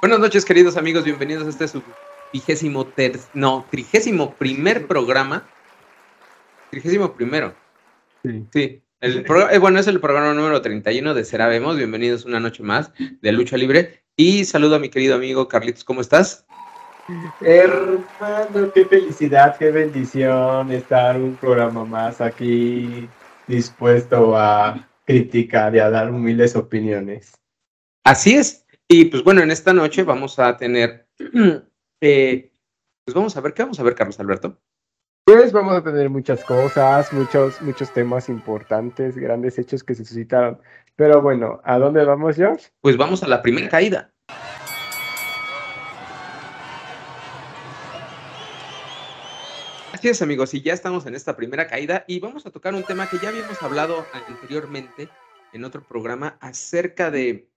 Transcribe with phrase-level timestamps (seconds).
[0.00, 1.82] Buenas noches, queridos amigos, bienvenidos a este su
[2.32, 3.18] vigésimo ter...
[3.34, 5.46] no, trigésimo primer programa.
[6.70, 7.54] Trigésimo primero.
[8.24, 8.46] Sí.
[8.52, 8.82] Sí.
[9.00, 11.76] El pro- eh, bueno, es el programa número 31 de Será Vemos.
[11.76, 14.02] Bienvenidos una noche más de Lucha Libre.
[14.16, 16.46] Y saludo a mi querido amigo Carlitos, ¿cómo estás?
[17.40, 23.08] Hermano, qué felicidad, qué bendición estar un programa más aquí
[23.46, 27.32] dispuesto a criticar y a dar humildes opiniones.
[28.04, 28.64] Así es.
[28.92, 31.06] Y pues bueno, en esta noche vamos a tener.
[32.00, 32.52] eh,
[33.04, 34.60] pues vamos a ver, ¿qué vamos a ver, Carlos Alberto?
[35.24, 40.60] Pues vamos a tener muchas cosas, muchos, muchos temas importantes, grandes hechos que se suscitaron.
[40.96, 42.72] Pero bueno, ¿a dónde vamos, George?
[42.80, 44.12] Pues vamos a la primera caída.
[49.92, 52.82] Así es, amigos, y ya estamos en esta primera caída y vamos a tocar un
[52.82, 55.08] tema que ya habíamos hablado anteriormente
[55.52, 57.50] en otro programa acerca de,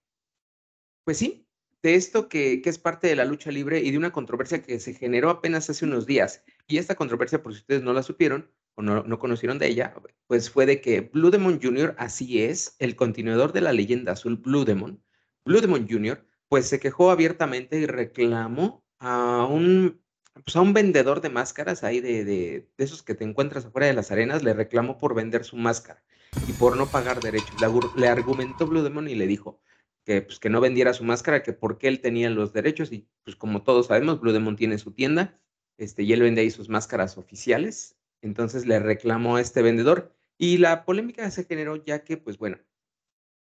[1.04, 1.46] pues sí,
[1.82, 4.80] de esto que, que es parte de la lucha libre y de una controversia que
[4.80, 6.42] se generó apenas hace unos días.
[6.66, 9.94] Y esta controversia, por si ustedes no la supieron o no, no conocieron de ella,
[10.26, 14.36] pues fue de que Blue Demon Jr., así es, el continuador de la leyenda azul
[14.36, 15.02] Blue Demon,
[15.44, 20.00] Blue Demon Jr., pues se quejó abiertamente y reclamó a un,
[20.42, 23.86] pues a un vendedor de máscaras ahí de, de, de esos que te encuentras afuera
[23.86, 26.02] de las arenas, le reclamó por vender su máscara
[26.48, 27.60] y por no pagar derechos.
[27.60, 27.68] Le,
[28.00, 29.60] le argumentó Blue Demon y le dijo
[30.04, 33.36] que, pues, que no vendiera su máscara, que porque él tenía los derechos y pues
[33.36, 35.40] como todos sabemos, Blue Demon tiene su tienda
[35.78, 37.96] este, y él vende ahí sus máscaras oficiales.
[38.22, 42.58] Entonces le reclamó a este vendedor y la polémica se generó ya que, pues bueno,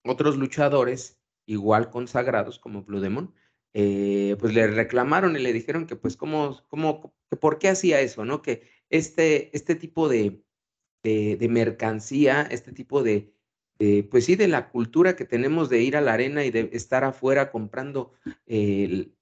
[0.05, 3.35] otros luchadores igual consagrados como Blue Demon,
[3.75, 8.01] eh, pues le reclamaron y le dijeron que pues cómo, cómo, que por qué hacía
[8.01, 8.43] eso, ¿no?
[8.43, 10.43] Que este, este tipo de,
[11.03, 13.36] de, de mercancía, este tipo de,
[13.79, 16.71] de, pues sí, de la cultura que tenemos de ir a la arena y de
[16.73, 18.13] estar afuera comprando
[18.47, 19.13] eh,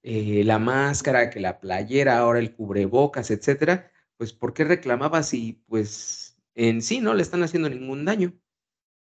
[0.45, 6.37] la máscara, que la playera, ahora el cubrebocas, etcétera, pues ¿por qué reclamaba si pues
[6.55, 8.33] en sí no le están haciendo ningún daño?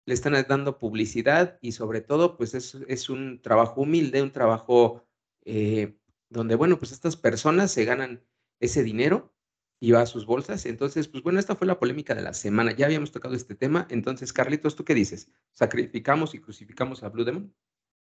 [0.07, 5.05] le están dando publicidad y sobre todo, pues es, es un trabajo humilde, un trabajo
[5.43, 5.97] eh,
[6.29, 8.23] donde, bueno, pues estas personas se ganan
[8.61, 9.33] ese dinero
[9.79, 10.65] y va a sus bolsas.
[10.65, 12.71] Entonces, pues bueno, esta fue la polémica de la semana.
[12.75, 13.87] Ya habíamos tocado este tema.
[13.89, 15.31] Entonces, Carlitos, ¿tú qué dices?
[15.53, 17.53] ¿Sacrificamos y crucificamos a Blue Demon?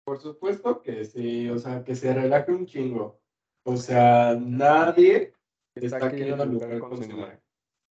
[0.04, 3.20] Por supuesto que sí, o sea, que se relaje un chingo.
[3.64, 5.34] O sea, nadie
[5.76, 7.40] está queriendo lucrar con su imagen.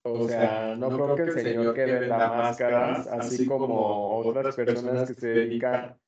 [0.05, 5.15] O sea, no creo que el señor que venda máscaras, así como otras personas que
[5.15, 5.99] se dedican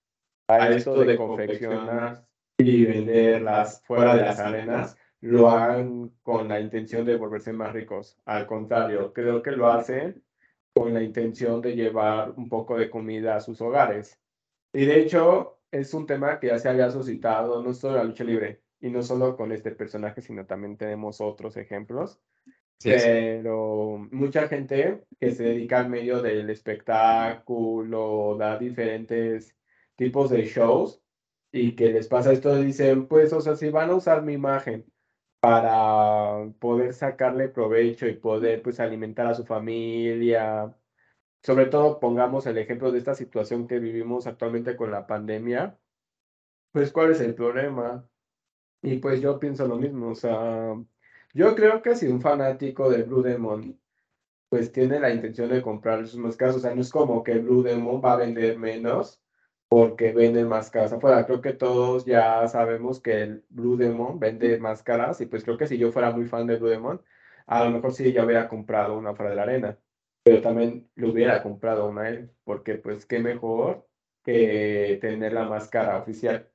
[0.48, 2.24] a esto de confeccionar
[2.58, 8.18] y venderlas fuera de las arenas, lo hagan con la intención de volverse más ricos.
[8.24, 10.22] Al contrario, creo que lo hacen
[10.72, 14.20] con la intención de llevar un poco de comida a sus hogares.
[14.72, 18.04] Y de hecho, es un tema que ya se había suscitado no solo en la
[18.04, 22.20] lucha libre, y no solo con este personaje, sino también tenemos otros ejemplos.
[22.78, 22.90] Sí.
[22.90, 29.56] Pero mucha gente que se dedica al medio del espectáculo, da diferentes
[29.96, 31.02] tipos de shows
[31.50, 34.84] y que les pasa esto, dicen, pues, o sea, si van a usar mi imagen
[35.40, 40.74] para poder sacarle provecho y poder, pues, alimentar a su familia,
[41.42, 45.78] sobre todo pongamos el ejemplo de esta situación que vivimos actualmente con la pandemia,
[46.72, 48.08] pues, ¿cuál es el problema?
[48.82, 50.74] Y pues yo pienso lo mismo, o sea,
[51.34, 53.80] yo creo que si un fanático de Blue Demon
[54.48, 57.62] pues tiene la intención de comprar sus máscaras, o sea, no es como que Blue
[57.62, 59.22] Demon va a vender menos
[59.68, 61.26] porque venden máscaras afuera.
[61.26, 65.66] Creo que todos ya sabemos que el Blue Demon vende máscaras y pues creo que
[65.66, 67.02] si yo fuera muy fan de Blue Demon,
[67.46, 69.78] a lo mejor sí ya hubiera comprado una fuera de la arena,
[70.22, 73.86] pero también le hubiera comprado una él, porque pues qué mejor
[74.24, 76.50] que tener la máscara oficial.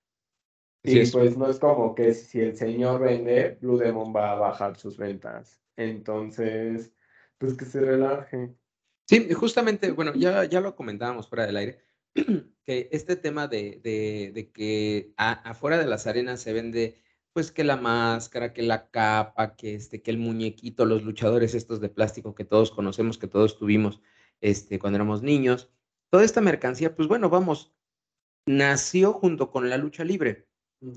[0.83, 1.11] Y es.
[1.11, 4.97] pues no es como que si el señor vende, Blue Demon va a bajar sus
[4.97, 5.61] ventas.
[5.77, 6.91] Entonces,
[7.37, 8.53] pues que se relaje.
[9.07, 11.79] Sí, justamente, bueno, ya, ya lo comentábamos fuera del aire,
[12.65, 17.01] que este tema de, de, de que a- afuera de las arenas se vende,
[17.33, 21.81] pues que la máscara, que la capa, que este, que el muñequito, los luchadores estos
[21.81, 24.01] de plástico que todos conocemos, que todos tuvimos
[24.41, 25.69] este, cuando éramos niños,
[26.11, 27.73] toda esta mercancía, pues bueno, vamos,
[28.45, 30.47] nació junto con la lucha libre.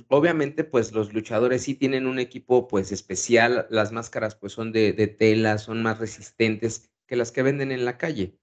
[0.08, 4.92] Obviamente, pues los luchadores sí tienen un equipo pues especial, las máscaras pues son de,
[4.92, 8.36] de tela, son más resistentes que las que venden en la calle.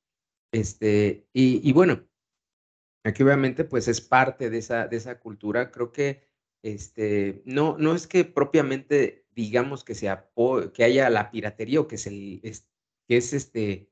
[0.52, 2.08] Este, y, y bueno,
[3.04, 5.72] aquí obviamente pues es parte de esa, de esa cultura.
[5.72, 6.24] Creo que
[6.64, 11.88] este, no, no es que propiamente digamos que, se apo- que haya la piratería o
[11.88, 12.68] que, se, es,
[13.08, 13.90] que es este,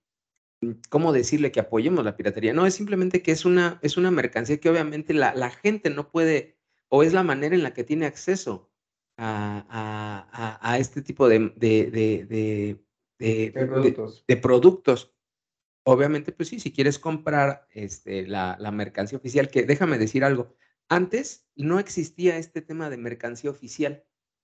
[0.89, 2.53] ¿cómo decirle que apoyemos la piratería?
[2.53, 6.11] No, es simplemente que es una, es una mercancía que obviamente la, la gente no
[6.11, 6.57] puede
[6.89, 8.69] o es la manera en la que tiene acceso
[9.17, 12.79] a, este tipo de, de,
[13.53, 14.25] productos.
[14.27, 15.13] de, productos.
[15.83, 20.55] Obviamente, pues sí, si quieres comprar este, la, la mercancía oficial, que déjame decir algo,
[20.89, 24.03] antes no existía este tema de mercancía oficial.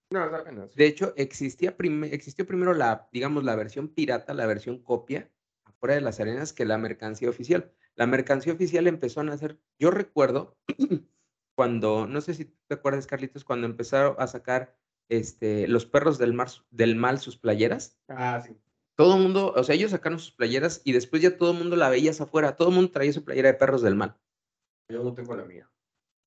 [0.10, 0.30] No,
[0.76, 1.76] De hecho, existía
[2.12, 5.30] existió primero la, digamos, la versión pirata, la versión copia,
[5.66, 7.74] afuera de las arenas, que la mercancía oficial.
[7.96, 10.58] La mercancía oficial empezó a nacer, yo recuerdo,
[11.56, 14.78] cuando, no sé si te acuerdas, Carlitos, cuando empezaron a sacar
[15.10, 18.00] este, los perros del, mar, del mal sus playeras.
[18.08, 18.56] Ah, sí.
[18.98, 21.76] Todo el mundo, o sea, ellos sacaron sus playeras y después ya todo el mundo
[21.76, 24.18] la veías afuera, todo el mundo traía su playera de perros del mal.
[24.90, 25.70] Yo no tengo la mía.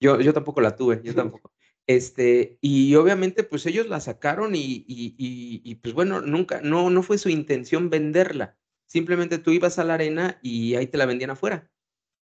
[0.00, 1.52] Yo, yo tampoco la tuve, yo tampoco.
[1.86, 7.02] Este, y obviamente, pues ellos la sacaron y, y, y, pues bueno, nunca, no, no
[7.02, 8.56] fue su intención venderla.
[8.86, 11.68] Simplemente tú ibas a la arena y ahí te la vendían afuera.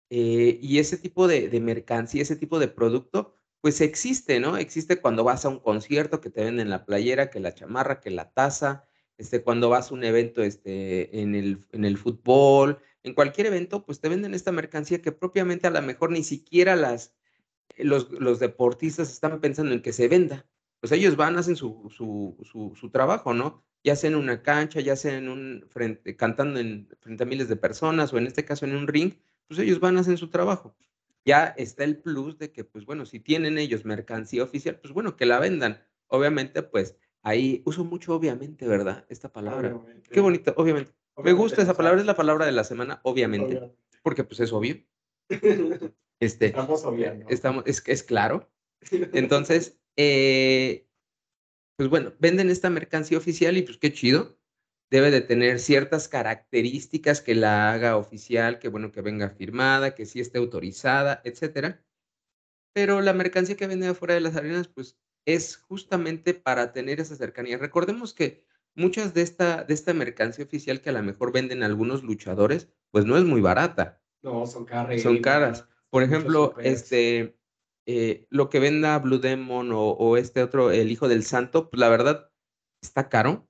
[0.09, 4.55] Eh, y ese tipo de, de, mercancía, ese tipo de producto, pues existe, ¿no?
[4.55, 8.11] Existe cuando vas a un concierto que te venden la playera, que la chamarra, que
[8.11, 8.85] la taza,
[9.21, 14.09] este, cuando vas a un evento este, en, el, fútbol, en cualquier evento, pues te
[14.09, 17.13] venden esta mercancía que propiamente a lo mejor ni siquiera las,
[17.77, 20.47] los, deportistas están pensando en que se venda.
[20.79, 23.63] Pues ellos van, hacen su, su, trabajo, ¿no?
[23.83, 25.67] Ya sea en una cancha, ya sea en un
[26.17, 29.13] cantando en, frente a miles de personas o en este caso en un ring,
[29.47, 30.75] pues ellos van, hacen su trabajo.
[31.25, 35.15] Ya está el plus de que, pues bueno, si tienen ellos mercancía oficial, pues bueno,
[35.15, 35.79] que la vendan.
[36.07, 39.05] Obviamente, pues ahí uso mucho, obviamente, ¿verdad?
[39.09, 39.79] Esta palabra.
[40.09, 40.93] Qué bonito, obviamente.
[41.17, 43.71] Me gusta esa palabra, es la palabra de la semana, obviamente,
[44.03, 44.77] porque pues es obvio.
[46.21, 47.25] Este, estamos obviando.
[47.29, 48.47] Estamos, es, es claro.
[48.91, 50.87] Entonces, eh,
[51.75, 54.37] pues bueno, venden esta mercancía oficial y pues qué chido.
[54.91, 60.05] Debe de tener ciertas características que la haga oficial, que bueno, que venga firmada, que
[60.05, 61.83] sí esté autorizada, etcétera.
[62.73, 67.15] Pero la mercancía que vende afuera de las arenas, pues es justamente para tener esa
[67.15, 67.57] cercanía.
[67.57, 68.43] Recordemos que
[68.75, 73.05] muchas de esta, de esta mercancía oficial que a lo mejor venden algunos luchadores, pues
[73.05, 74.01] no es muy barata.
[74.21, 75.01] No, son caras.
[75.01, 75.67] Son caras.
[75.89, 77.37] Por ejemplo, este,
[77.85, 81.89] eh, lo que venda Blue Demon o, este otro, el Hijo del Santo, pues la
[81.89, 82.31] verdad
[82.81, 83.47] está caro.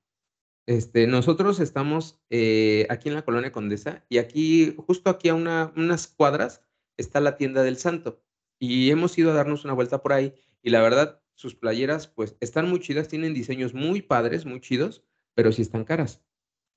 [0.68, 5.74] Este, nosotros estamos eh, aquí en la colonia Condesa y aquí, justo aquí a una,
[5.76, 6.64] unas cuadras,
[6.98, 8.24] está la tienda del Santo.
[8.60, 12.38] Y hemos ido a darnos una vuelta por ahí y la verdad, sus playeras pues
[12.40, 15.04] están muy chidas, tienen diseños muy padres, muy chidos,
[15.34, 16.24] pero sí están caras.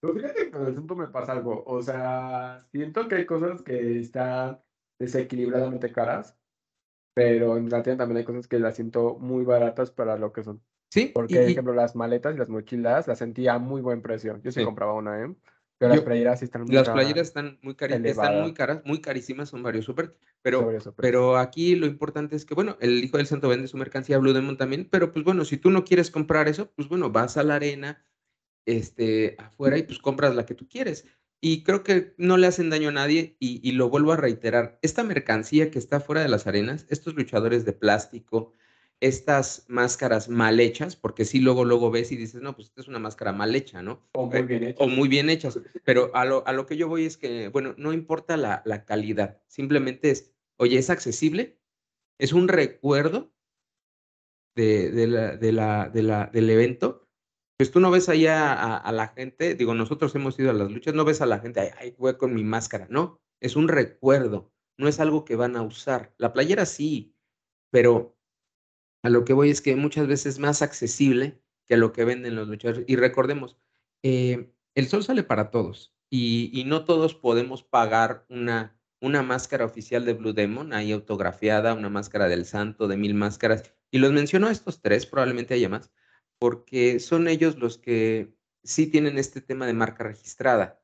[0.00, 3.62] Pero fíjate que con el Santo me pasa algo, o sea, siento que hay cosas
[3.62, 4.62] que están
[4.98, 6.38] desequilibradamente caras,
[7.14, 10.62] pero en realidad también hay cosas que las siento muy baratas para lo que son.
[10.90, 11.10] Sí.
[11.12, 14.40] Porque, por ejemplo, las maletas y las mochilas las sentía a muy buen precio.
[14.42, 15.34] Yo sí, compraba una, ¿eh?
[15.88, 19.48] Pero las playeras sí están muy Las playeras están muy, están muy caras, muy carísimas,
[19.48, 20.16] son varios súper.
[20.42, 24.18] Pero, pero aquí lo importante es que, bueno, el Hijo del Santo vende su mercancía
[24.18, 27.36] Blue Demon también, pero pues bueno, si tú no quieres comprar eso, pues bueno, vas
[27.36, 28.04] a la arena,
[28.66, 31.06] este, afuera y pues compras la que tú quieres
[31.46, 35.04] y creo que no le hacen daño a nadie y, lo vuelvo a reiterar, esta
[35.04, 38.54] mercancía que está fuera de las arenas, estos luchadores de plástico,
[39.06, 42.88] estas máscaras mal hechas, porque sí luego luego ves y dices, no, pues esta es
[42.88, 44.08] una máscara mal hecha, ¿no?
[44.12, 44.80] O muy bien hechas.
[44.80, 47.74] O muy bien hechas, pero a lo, a lo que yo voy es que, bueno,
[47.76, 51.58] no importa la, la calidad, simplemente es, oye, es accesible,
[52.18, 53.32] es un recuerdo
[54.54, 57.04] de, de la, de la, de la, del evento
[57.56, 60.94] pues tú no ves ahí a, la gente, digo, nosotros hemos ido a las luchas,
[60.94, 64.52] no ves a la gente, ay, ay, voy con mi máscara, no, es un recuerdo,
[64.76, 66.12] no es algo que van a usar.
[66.18, 67.14] La playera sí,
[67.70, 68.13] pero
[69.04, 72.34] a lo que voy es que muchas veces es más accesible que lo que venden
[72.34, 72.84] los luchadores.
[72.88, 73.56] Y recordemos,
[74.02, 79.64] eh, el sol sale para todos y, y, no todos podemos pagar una, una máscara
[79.64, 83.72] oficial de Blue Demon, ahí autografiada, una máscara del santo, de mil máscaras.
[83.92, 85.92] Y los menciono a estos tres, probablemente haya más
[86.38, 90.82] porque son ellos los que sí tienen este tema de marca registrada.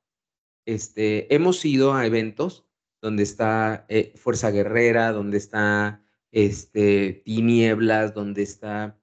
[0.64, 2.66] Este, hemos ido a eventos
[3.02, 8.98] donde está eh, Fuerza Guerrera, donde está este, Tinieblas, donde está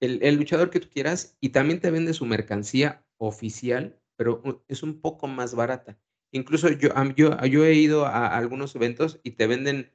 [0.00, 5.00] el, luchador que tú quieras, y también te vende su mercancía oficial, pero es un
[5.00, 5.98] poco más barata.
[6.32, 9.92] Incluso yo, yo, yo he ido a algunos eventos y te venden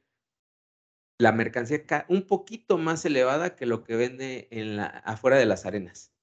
[1.19, 5.65] la mercancía un poquito más elevada que lo que vende en la, afuera de las
[5.65, 6.13] arenas.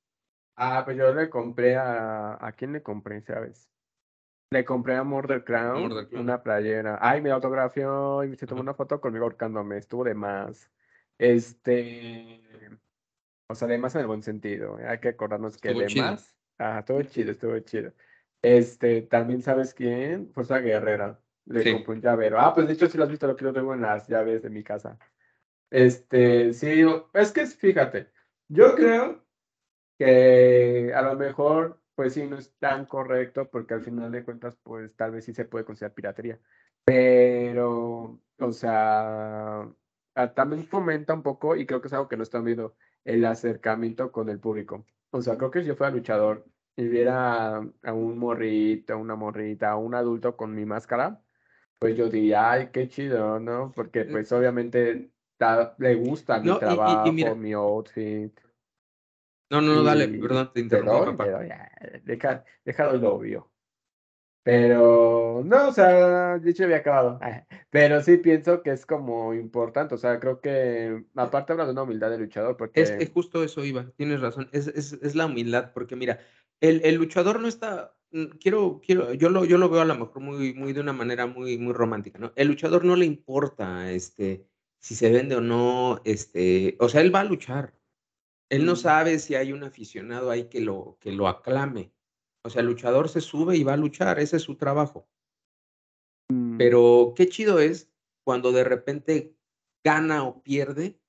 [0.57, 2.39] Ah, pues yo le compré a...
[2.41, 3.69] ¿A quién le compré, sabes?
[4.55, 6.97] Le compré a Murder Crown, una playera.
[7.01, 9.79] Ay, me autografió y se tomó una foto conmigo ahorcándome.
[9.79, 10.71] Estuvo de más.
[11.19, 12.41] Este...
[13.49, 14.79] O sea, de más en el buen sentido.
[14.89, 16.39] Hay que acordarnos que de más...
[16.57, 17.93] Ah, todo chido, estuvo chido.
[18.43, 20.31] Este, también sabes quién?
[20.33, 21.19] Fuerza Guerrera.
[21.47, 22.39] Le compré un llavero.
[22.39, 24.41] Ah, pues de hecho sí lo has visto, lo que yo tengo en las llaves
[24.45, 24.97] de mi casa.
[25.69, 28.13] Este, sí, es que fíjate,
[28.47, 29.21] yo creo
[29.99, 34.57] que a lo mejor, pues sí, no es tan correcto, porque al final de cuentas,
[34.63, 36.41] pues tal vez sí se puede considerar piratería.
[36.85, 39.69] Pero, o sea,
[40.15, 43.25] ah, también fomenta un poco, y creo que es algo que no están viendo, el
[43.25, 44.85] acercamiento con el público.
[45.11, 46.45] O sea, creo que si yo fuera luchador
[46.77, 51.23] y viera a un morrito, una morrita, a un adulto con mi máscara,
[51.79, 53.73] pues yo diría, ay, qué chido, ¿no?
[53.75, 55.11] Porque pues obviamente
[55.79, 58.33] le gusta mi trabajo, mi outfit.
[59.51, 61.41] No, no, no, dale, perdón, te interrumpo, papá.
[62.05, 63.51] deja, déjalo lo obvio.
[64.45, 67.19] Pero, no, o sea, dicho había acabado.
[67.71, 71.85] Pero sí pienso que es como importante, o sea, creo que, aparte habla de una
[71.85, 72.83] humildad de luchador, porque...
[72.83, 76.21] Es, es justo eso, Iba, tienes razón, es, es, es, la humildad, porque mira,
[76.61, 79.95] el, el luchador no está, mm, quiero, quiero, yo lo, yo lo veo a lo
[79.95, 82.35] mejor muy, muy de una manera muy, muy romántica, ¿no?
[82.37, 84.47] El luchador no le importa, este,
[84.79, 87.73] si se vende o no, este, o sea, él va a luchar.
[88.51, 91.93] Él no sabe si hay un aficionado ahí que lo, que lo aclame.
[92.45, 95.09] O sea, el luchador se sube y va a luchar, ese es su trabajo.
[96.29, 96.59] Mm.
[96.59, 97.91] Pero qué chido es
[98.25, 99.37] cuando de repente
[99.85, 101.01] gana o pierde,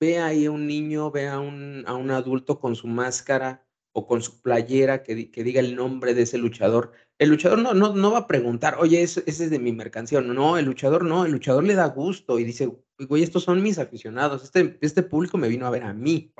[0.00, 4.06] ve ahí a un niño, ve a un, a un adulto con su máscara o
[4.06, 6.92] con su playera que, que, diga el nombre de ese luchador.
[7.18, 10.20] El luchador no, no, no va a preguntar, oye, ese, ese, es de mi mercancía.
[10.20, 13.78] No, el luchador no, el luchador le da gusto y dice, güey, estos son mis
[13.78, 16.32] aficionados, este, este público me vino a ver a mí.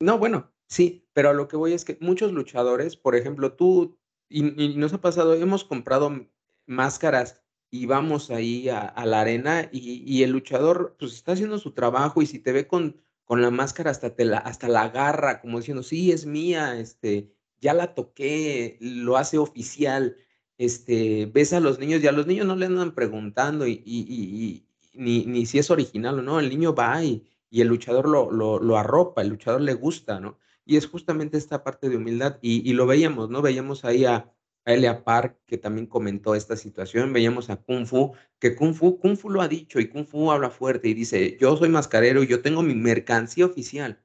[0.00, 3.98] No, bueno, Sí, pero a lo que voy es que muchos luchadores, por ejemplo, tú,
[4.28, 4.42] y,
[4.76, 6.28] nos ha pasado, hemos comprado
[6.66, 12.22] máscaras y vamos ahí a, la arena y, el luchador pues está haciendo su trabajo
[12.22, 15.58] y si te ve con, con la máscara hasta, te la, hasta la agarra, como
[15.58, 20.16] diciendo, sí, es mía, este, ya la toqué, lo hace oficial,
[20.58, 25.24] este, ves a los niños y a los niños no le andan preguntando y, ni,
[25.24, 28.76] ni, si es original o no, el niño va y, el luchador lo, lo, lo
[28.76, 30.38] arropa, el luchador le gusta, ¿no?
[30.66, 32.38] Y es justamente esta parte de humildad.
[32.42, 33.40] Y, lo veíamos, ¿no?
[33.40, 34.30] Veíamos ahí a,
[34.66, 37.14] a Elia Park, que también comentó esta situación.
[37.14, 40.30] Veíamos a Kung Fu, que Kung Fu, Kung Fu lo ha dicho y Kung Fu
[40.30, 44.04] habla fuerte y dice, yo soy mascarero y yo tengo mi mercancía oficial,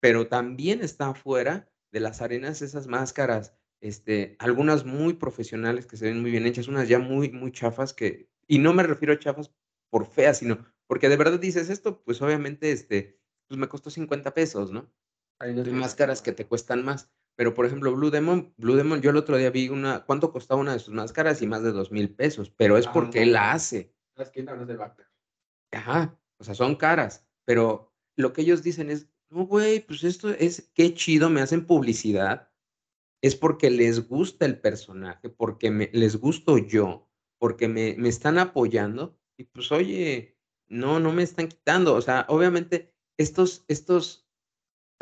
[0.00, 6.06] pero también está afuera de las arenas esas máscaras, este, algunas muy profesionales que se
[6.06, 9.18] ven muy bien hechas, unas ya muy, muy chafas que, y no me refiero a
[9.18, 9.52] chafas
[9.90, 14.34] por feas, sino porque de verdad dices esto, pues obviamente, este, pues me costó 50
[14.34, 14.92] pesos, ¿no?
[15.38, 17.10] Hay máscaras que te cuestan más.
[17.36, 20.60] Pero, por ejemplo, Blue Demon, Blue Demon, yo el otro día vi una, ¿cuánto costaba
[20.60, 21.40] una de sus máscaras?
[21.40, 23.94] Y más de dos mil pesos, pero es ah, porque él la hace.
[24.16, 24.78] Las no es de
[25.72, 30.30] Ajá, o sea, son caras, pero lo que ellos dicen es, no, güey, pues esto
[30.30, 32.50] es, qué chido, me hacen publicidad.
[33.22, 37.08] Es porque les gusta el personaje, porque me, les gusto yo,
[37.38, 39.18] porque me, me están apoyando.
[39.36, 41.94] Y pues, oye, no, no me están quitando.
[41.94, 44.30] O sea, obviamente, estos, estos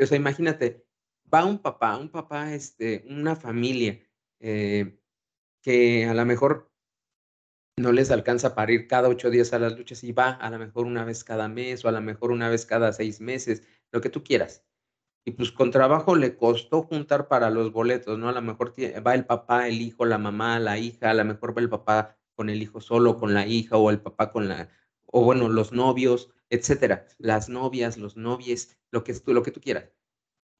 [0.01, 0.85] o sea, imagínate,
[1.33, 3.99] va un papá, un papá, este, una familia
[4.39, 4.97] eh,
[5.61, 6.71] que a lo mejor
[7.77, 10.59] no les alcanza para ir cada ocho días a las luchas y va a lo
[10.59, 14.01] mejor una vez cada mes o a lo mejor una vez cada seis meses, lo
[14.01, 14.65] que tú quieras.
[15.25, 18.29] Y pues con trabajo le costó juntar para los boletos, ¿no?
[18.29, 18.73] A lo mejor
[19.05, 22.17] va el papá, el hijo, la mamá, la hija, a lo mejor va el papá
[22.35, 24.69] con el hijo solo, con la hija o el papá con la,
[25.05, 29.61] o bueno, los novios, etcétera, las novias, los novies, lo que, tú, lo que tú
[29.61, 29.91] quieras.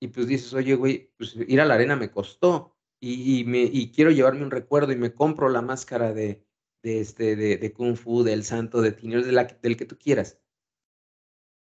[0.01, 3.91] Y pues dices, oye, güey, pues ir a la arena me costó y, me, y
[3.91, 6.45] quiero llevarme un recuerdo y me compro la máscara de,
[6.83, 8.91] de, este, de, de Kung Fu, del santo, de
[9.31, 10.39] la, del que tú quieras.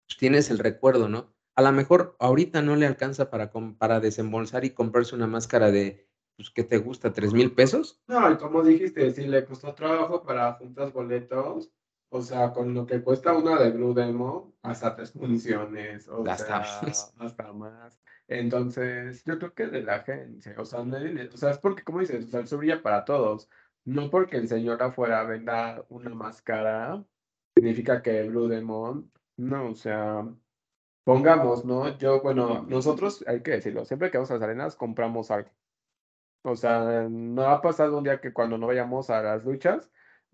[0.06, 1.33] Pues tienes el recuerdo, ¿no?
[1.56, 6.08] A lo mejor ahorita no le alcanza para, para desembolsar y comprarse una máscara de,
[6.36, 7.12] pues, ¿qué te gusta?
[7.12, 8.02] ¿Tres mil pesos?
[8.08, 11.70] No, y como dijiste, si le costó trabajo para juntar boletos,
[12.08, 16.58] o sea, con lo que cuesta una de Blue Demo, hasta tres funciones, o sea,
[17.18, 18.00] hasta más.
[18.28, 22.24] Entonces, yo creo que de la agencia, o sea, o sea, es porque, como dices,
[22.24, 23.48] o sea, el para todos.
[23.84, 27.04] No porque el señor afuera venda una máscara,
[27.54, 30.24] significa que Blue Demon, no, o sea,
[31.04, 31.96] pongamos, ¿no?
[31.98, 35.50] Yo, bueno, nosotros, hay que decirlo, siempre que vamos a las arenas compramos algo.
[36.42, 39.90] O sea, no ha pasado un día que cuando no vayamos a las luchas,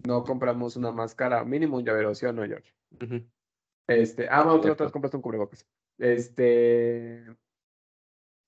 [0.07, 2.75] no compramos una máscara, mínimo un llavero, ¿sí o no, George?
[3.87, 5.67] Este, ah, no, tú otras compras un cubrebocas.
[5.99, 7.25] Este,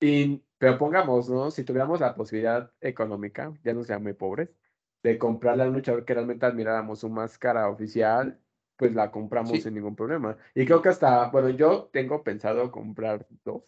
[0.01, 1.51] y, pero pongamos, ¿no?
[1.51, 4.51] Si tuviéramos la posibilidad económica, ya no sean muy pobres,
[5.03, 8.41] de comprarle al luchador que realmente admiráramos su máscara oficial,
[8.77, 10.37] pues la compramos sin ningún problema.
[10.55, 13.63] Y creo que hasta, bueno, yo tengo pensado comprar dos,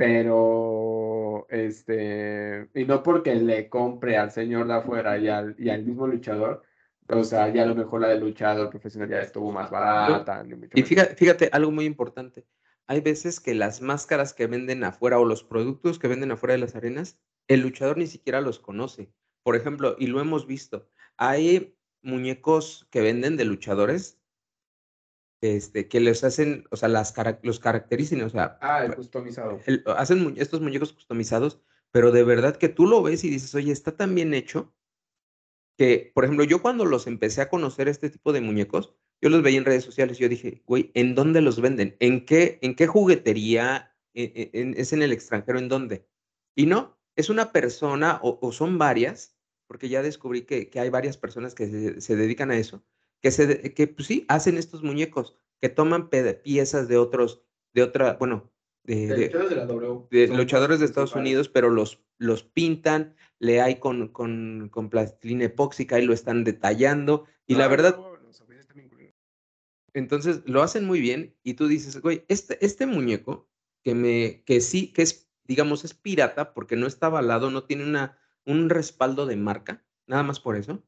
[0.00, 5.84] pero, este, y no porque le compre al señor de afuera y al, y al
[5.84, 6.62] mismo luchador,
[7.08, 10.42] O sea, ya a lo mejor la de luchador profesional ya estuvo más barata.
[10.74, 12.46] y fíjate, fíjate, algo muy importante.
[12.86, 16.60] Hay veces que las máscaras que venden afuera o los productos que venden afuera de
[16.60, 19.12] las arenas, el luchador ni siquiera los conoce.
[19.42, 24.18] Por ejemplo, y lo hemos visto, hay muñecos que venden de luchadores
[25.40, 28.58] este, que les hacen, o sea, las los caracterizan, o sea.
[28.60, 29.60] Ah, el customizado.
[29.96, 33.96] hacen estos muñecos customizados, pero de verdad que tú lo ves y dices, oye, está
[33.96, 34.74] tan bien hecho
[35.78, 39.42] que, por ejemplo, yo cuando los empecé a conocer este tipo de muñecos, yo los
[39.42, 41.96] veía en redes sociales y yo dije, güey, ¿en dónde los venden?
[42.00, 43.96] ¿En qué, en qué juguetería?
[44.12, 45.58] ¿E, e, ¿Es en el extranjero?
[45.58, 46.06] ¿En dónde?
[46.54, 49.38] Y no, es una persona o, son varias,
[49.70, 52.82] porque ya descubrí que, que hay varias personas que se, dedican a eso,
[53.22, 58.14] que, se, que pues sí, hacen estos muñecos, que toman piezas de otros, de otra,
[58.14, 58.50] bueno,
[58.82, 59.30] de,
[60.34, 66.00] luchadores de Estados Unidos, pero los, los pintan, le hay con, con, con plastilina epóxica
[66.00, 67.26] y lo están detallando.
[67.46, 67.96] Y la verdad.
[69.94, 73.48] Entonces lo hacen muy bien y tú dices, güey, este, este muñeco
[73.84, 77.84] que me, que sí, que es, digamos, es pirata porque no está avalado, no tiene
[77.84, 80.82] una, un respaldo de marca, nada más por eso.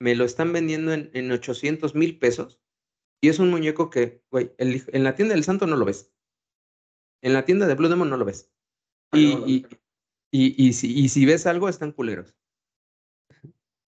[0.00, 2.60] Me lo están vendiendo en, en 800 mil pesos
[3.20, 6.12] y es un muñeco que, güey, en la tienda del santo no lo ves.
[7.22, 8.52] En la tienda de Blue Demon no lo ves.
[9.12, 9.66] Ah, y,
[10.30, 12.36] y, si, si ves algo, están culeros.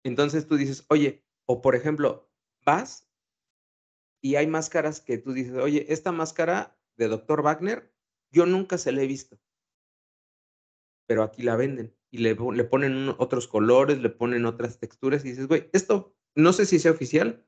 [0.05, 2.31] Entonces tú dices, oye, o por ejemplo,
[2.65, 3.11] vas
[4.23, 7.43] y hay máscaras que tú dices, oye, esta máscara de Dr.
[7.43, 7.93] Wagner,
[8.31, 9.39] yo nunca se la he visto.
[11.07, 15.31] Pero aquí la venden y le, le ponen otros colores, le ponen otras texturas y
[15.31, 17.45] dices, güey, esto no sé si sea oficial,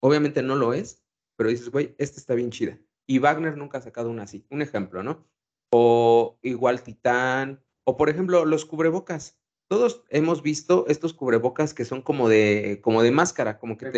[0.00, 1.02] obviamente no lo es,
[1.36, 2.78] pero dices, güey, esta está bien chida.
[3.06, 4.46] Y Wagner nunca ha sacado una así.
[4.50, 5.26] Un ejemplo, ¿no?
[5.70, 9.40] O igual Titán, o por ejemplo, los cubrebocas.
[9.68, 13.92] Todos hemos visto estos cubrebocas que son como de, como de máscara, como que de,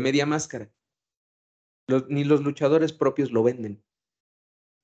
[0.00, 0.70] media, máscara.
[2.08, 3.84] ni los luchadores propios lo venden.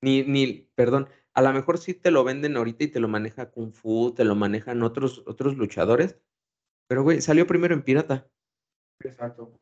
[0.02, 3.50] Ni, ni, perdón, a lo mejor sí te lo venden ahorita y te lo maneja
[3.50, 6.18] Kung Fu, te lo manejan otros, otros luchadores,
[6.88, 8.28] pero güey, salió primero en pirata.
[9.00, 9.56] Exacto.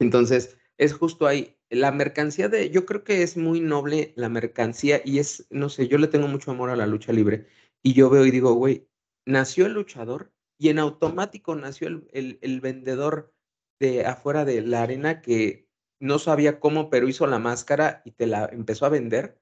[0.00, 1.56] Entonces, es justo ahí.
[1.70, 5.88] La mercancía de, yo creo que es muy noble la mercancía y es, no sé,
[5.88, 7.46] yo le tengo mucho amor a la lucha libre
[7.82, 8.88] y yo veo y digo, güey,
[9.26, 13.34] nació el luchador y en automático nació el, el, vendedor
[13.80, 15.68] de afuera de la arena que
[16.00, 19.41] no sabía cómo, pero hizo la máscara y te la empezó a vender.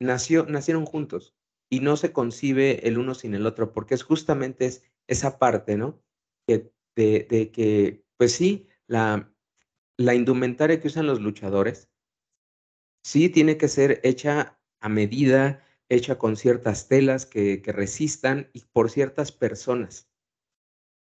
[0.00, 1.36] Nació, nacieron juntos
[1.68, 5.76] y no se concibe el uno sin el otro, porque es justamente es esa parte,
[5.76, 6.02] ¿no?
[6.46, 9.32] Que, de, de que, pues sí, la,
[9.96, 11.90] la indumentaria que usan los luchadores,
[13.04, 18.90] sí tiene que ser hecha a medida, hecha con ciertas telas que, resistan y por
[18.90, 20.10] ciertas personas.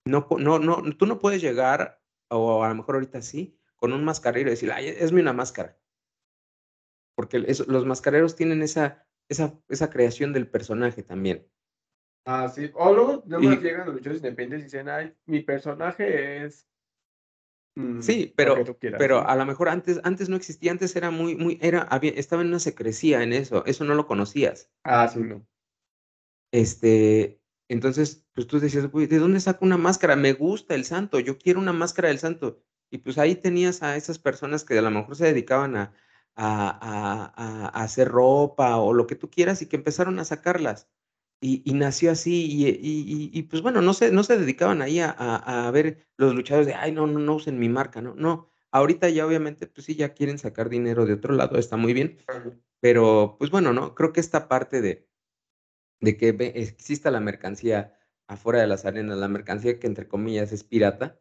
[0.06, 4.04] No, no, no, tú no puedes llegar, o a lo mejor ahorita sí, con un
[4.04, 5.78] mascarero y decir, ay, esme una máscara.
[7.20, 11.46] Porque los mascareros tienen esa, esa, esa creación del personaje también.
[12.24, 12.70] Ah, sí.
[12.74, 16.66] O luego, luego llegan los luchadores independientes y dicen, ay, mi personaje es
[17.76, 18.56] Mm, sí, pero,
[18.98, 22.42] pero a lo mejor antes, antes no existía, antes era muy, muy, era, había, estaba
[22.42, 24.70] en una secrecía en eso, eso no lo conocías.
[24.84, 25.46] Ah, sí, no.
[26.52, 30.16] Este, entonces, pues tú decías, ¿de dónde saco una máscara?
[30.16, 32.62] Me gusta el santo, yo quiero una máscara del santo.
[32.90, 35.92] Y pues ahí tenías a esas personas que a lo mejor se dedicaban a,
[36.42, 40.88] a, a, a hacer ropa o lo que tú quieras y que empezaron a sacarlas.
[41.42, 45.70] Y, nació así y, y, pues bueno, no se, no se dedicaban ahí a, a,
[45.70, 49.26] ver los luchadores de, ay, no, no, no usen mi marca, no, no, ahorita ya
[49.26, 52.18] obviamente, pues sí, ya quieren sacar dinero de otro lado, está muy bien,
[52.80, 53.94] pero pues bueno, ¿no?
[53.94, 55.08] Creo que esta parte de,
[56.00, 60.62] de que exista la mercancía afuera de las arenas, la mercancía que entre comillas es
[60.62, 61.20] pirata,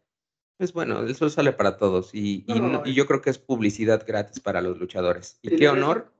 [0.59, 4.59] pues bueno, eso sale para todos y, y, yo creo que es publicidad gratis para
[4.59, 5.39] los luchadores.
[5.41, 6.11] Y qué honor.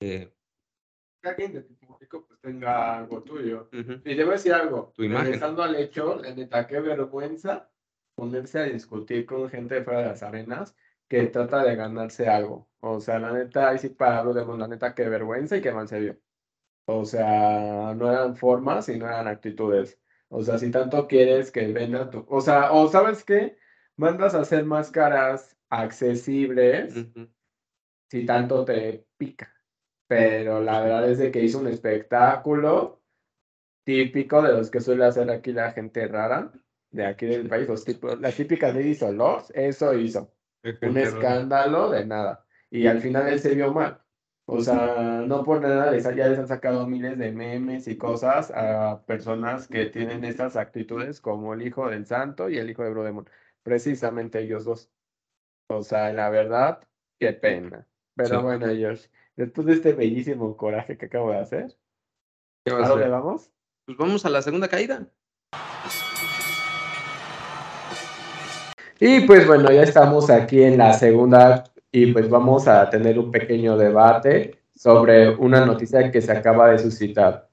[0.00, 0.32] Eh,
[1.22, 3.68] pues tenga algo tuyo.
[4.04, 7.70] Y debo decir algo, tu regresando al hecho, la neta, qué vergüenza
[8.16, 10.74] ponerse a discutir con gente de fuera de las arenas
[11.08, 12.68] que trata de ganarse algo.
[12.80, 15.86] O sea, la neta, ahí sí para de la neta, qué vergüenza y qué mal
[15.86, 16.18] se vio.
[16.86, 20.00] O sea, no eran formas y no eran actitudes.
[20.28, 22.26] O sea, si tanto quieres que venda tu...
[22.28, 23.56] O sea, o sabes qué,
[23.96, 26.94] mandas a hacer máscaras accesibles
[28.10, 29.52] si tanto te pica
[30.06, 33.02] pero la verdad es de que hizo un espectáculo
[33.84, 36.52] típico de los que suele hacer aquí la gente rara
[36.94, 40.32] de aquí del país, los tipos, las típicas de los, eso hizo.
[40.80, 42.46] Un escándalo de nada.
[42.70, 44.00] Y al final él se vio mal.
[44.46, 49.02] O sea, no por nada ya les han sacado miles de memes y cosas a
[49.06, 53.28] personas que tienen estas actitudes como el hijo del santo y el hijo de Brodemon.
[53.64, 54.90] Precisamente ellos dos.
[55.68, 56.80] O sea, la verdad,
[57.18, 57.88] qué pena.
[58.14, 61.76] Pero bueno, Josh, después de este bellísimo coraje que acabo de hacer,
[62.66, 63.50] ¿a dónde vamos?
[63.86, 65.08] Pues vamos a la segunda caída.
[69.00, 73.30] Y pues bueno, ya estamos aquí en la segunda y pues vamos a tener un
[73.32, 77.48] pequeño debate sobre una noticia que se acaba de suscitar.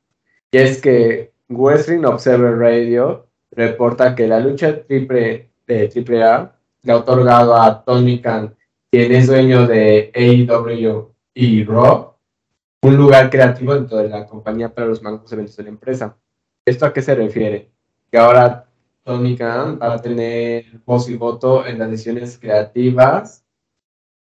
[0.51, 6.97] Y es que Wrestling Observer Radio reporta que la lucha triple de AAA le ha
[6.97, 8.55] otorgado a Tony Khan,
[8.91, 12.15] quien es dueño de AEW y Raw,
[12.81, 16.17] un lugar creativo dentro de la compañía para los magos eventos de la empresa.
[16.65, 17.71] ¿Esto a qué se refiere?
[18.11, 18.67] Que ahora
[19.03, 23.45] Tony Khan va a tener voz y voto en las decisiones creativas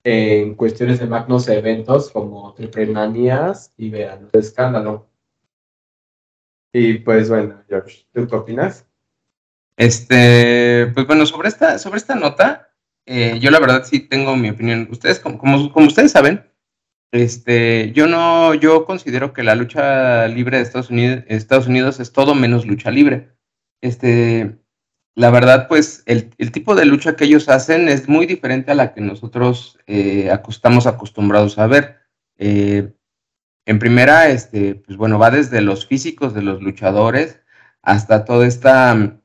[0.05, 5.09] en cuestiones de magnos eventos como Triple Manías y Verano de Escándalo.
[6.73, 8.87] Y pues bueno, George, ¿tú qué opinas?
[9.77, 12.71] Este, pues bueno, sobre esta, sobre esta nota,
[13.07, 14.89] eh, yo la verdad sí tengo mi opinión.
[14.91, 16.45] Ustedes, como, como, ustedes saben,
[17.13, 22.13] este, yo no, yo considero que la lucha libre de Estados Unidos, Estados Unidos es
[22.13, 23.37] todo menos lucha libre.
[23.81, 24.59] Este,
[25.15, 28.95] la verdad, pues el, tipo de lucha que ellos hacen es muy diferente a la
[28.95, 31.99] que nosotros eh, estamos acostumbrados a ver.
[32.39, 32.93] Eh,
[33.67, 37.41] en primera, este, pues bueno, va desde los físicos de los luchadores
[37.83, 39.21] hasta toda esta,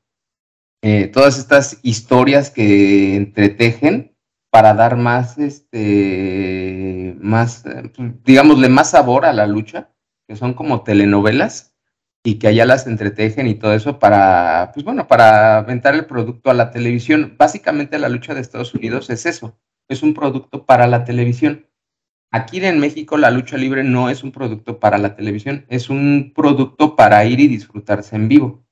[0.82, 4.16] eh, todas estas historias que entretejen
[4.50, 7.64] para dar más, este, más,
[7.96, 9.92] pues, digámosle, más sabor a la lucha,
[10.28, 11.76] que son como telenovelas
[12.24, 16.50] y que allá las entretejen y todo eso para, pues bueno, para aventar el producto
[16.50, 17.36] a la televisión.
[17.38, 21.68] Básicamente la lucha de Estados Unidos es eso, es un producto para la televisión.
[22.32, 26.34] Aquí en México la lucha libre no es un producto para la televisión, es un
[26.36, 28.67] producto para ir y disfrutarse en vivo.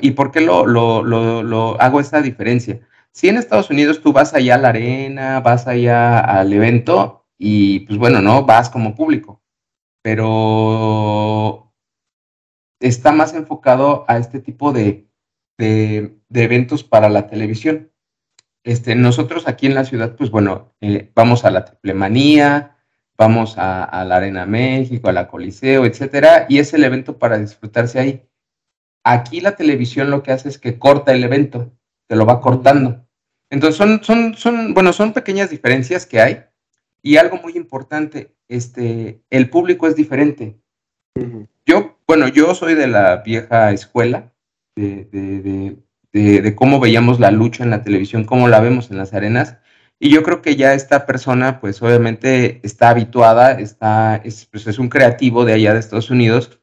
[0.00, 2.80] ¿Y por qué lo, lo, lo, hago esta diferencia?
[3.10, 7.80] Si en Estados Unidos tú vas allá a la arena, vas allá al evento y
[7.80, 9.42] pues bueno, no, vas como público,
[10.02, 11.72] pero
[12.80, 15.08] está más enfocado a este tipo de,
[15.58, 17.90] eventos para la televisión.
[18.64, 22.76] Este, nosotros aquí en la ciudad, pues bueno, eh, vamos a la Triple Manía,
[23.16, 27.98] vamos a, la Arena México, a la Coliseo, etcétera, y es el evento para disfrutarse
[27.98, 28.28] ahí.
[29.08, 31.72] Aquí la televisión lo que hace es que corta el evento,
[32.08, 33.06] te lo va cortando.
[33.50, 36.44] Entonces son, son, son, bueno, son pequeñas diferencias que hay.
[37.02, 40.58] Y algo muy importante, este, el público es diferente.
[41.64, 44.32] Yo, bueno, yo soy de la vieja escuela,
[44.74, 45.76] de,
[46.56, 49.58] cómo veíamos la lucha en la televisión, cómo la vemos en las arenas,
[50.00, 54.80] y yo creo que ya esta persona, pues obviamente está habituada, está, es, pues, es
[54.80, 56.58] un creativo de allá de Estados Unidos,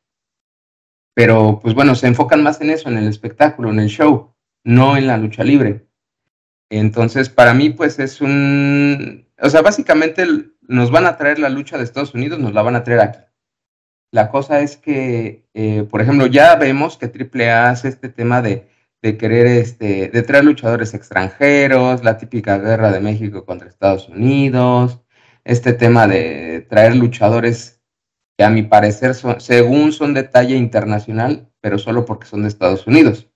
[1.13, 4.97] pero pues bueno, se enfocan más en eso, en el espectáculo, en el show, no
[4.97, 5.87] en la lucha libre.
[6.69, 10.25] Entonces, para mí, pues es un, o sea, básicamente
[10.61, 13.19] nos van a traer la lucha de Estados Unidos, nos la van a traer aquí.
[14.11, 18.67] La cosa es que, eh, por ejemplo, ya vemos que AAA hace este tema de,
[19.01, 25.01] querer este, de traer luchadores extranjeros, la típica guerra de México contra Estados Unidos,
[25.43, 27.72] este tema de traer luchadores
[28.37, 32.47] que a mi parecer son, según son de talla internacional, pero solo porque son de
[32.47, 33.29] Estados Unidos.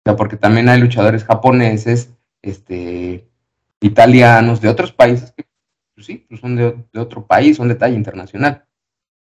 [0.00, 2.10] O sea, porque también hay luchadores japoneses,
[2.42, 3.28] este,
[3.80, 5.44] italianos, de otros países que
[5.94, 8.64] pues sí, pues son de, de otro país, son de talla internacional.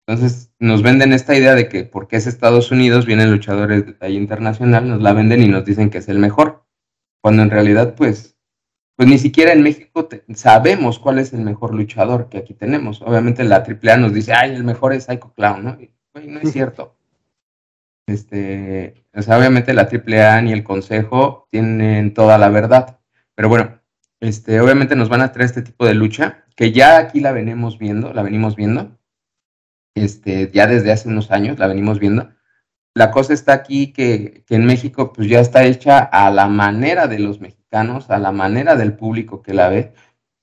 [0.05, 4.17] Entonces nos venden esta idea de que porque es Estados Unidos, vienen luchadores de talla
[4.17, 6.65] internacional, nos la venden y nos dicen que es el mejor.
[7.21, 8.32] Cuando en realidad, pues,
[8.95, 13.01] pues ni siquiera en México sabemos cuál es el mejor luchador que aquí tenemos.
[13.01, 15.77] Obviamente la AAA nos dice, ay, el mejor es Psycho Clown, ¿no?
[15.81, 15.91] Y,
[16.27, 16.95] no es cierto.
[18.07, 22.99] Este, o sea, obviamente la AAA ni el Consejo tienen toda la verdad.
[23.35, 23.81] Pero bueno,
[24.19, 27.79] este, obviamente nos van a traer este tipo de lucha, que ya aquí la venimos
[27.79, 28.97] viendo, la venimos viendo
[29.95, 32.29] este, ya desde hace unos años, la venimos viendo.
[32.95, 37.19] La cosa está aquí que, en México pues ya está hecha a la manera de
[37.19, 39.93] los mexicanos, a la manera del público que la ve,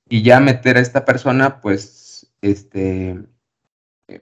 [0.08, 3.18] y ya meter a esta persona pues, este,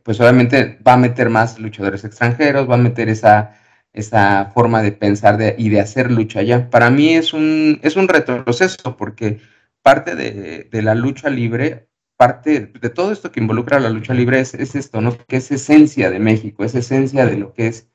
[0.03, 3.57] pues obviamente va a meter más luchadores extranjeros, va a meter esa,
[3.93, 6.71] esa forma de pensar y de hacer lucha ya.
[6.71, 9.41] Para mí es un, es un retroceso porque
[9.83, 11.89] parte de, de la lucha libre
[12.19, 15.17] parte de todo esto que involucra la lucha libre es, esto, ¿no?
[15.29, 17.89] Que es esencia de México, es esencia de lo que es.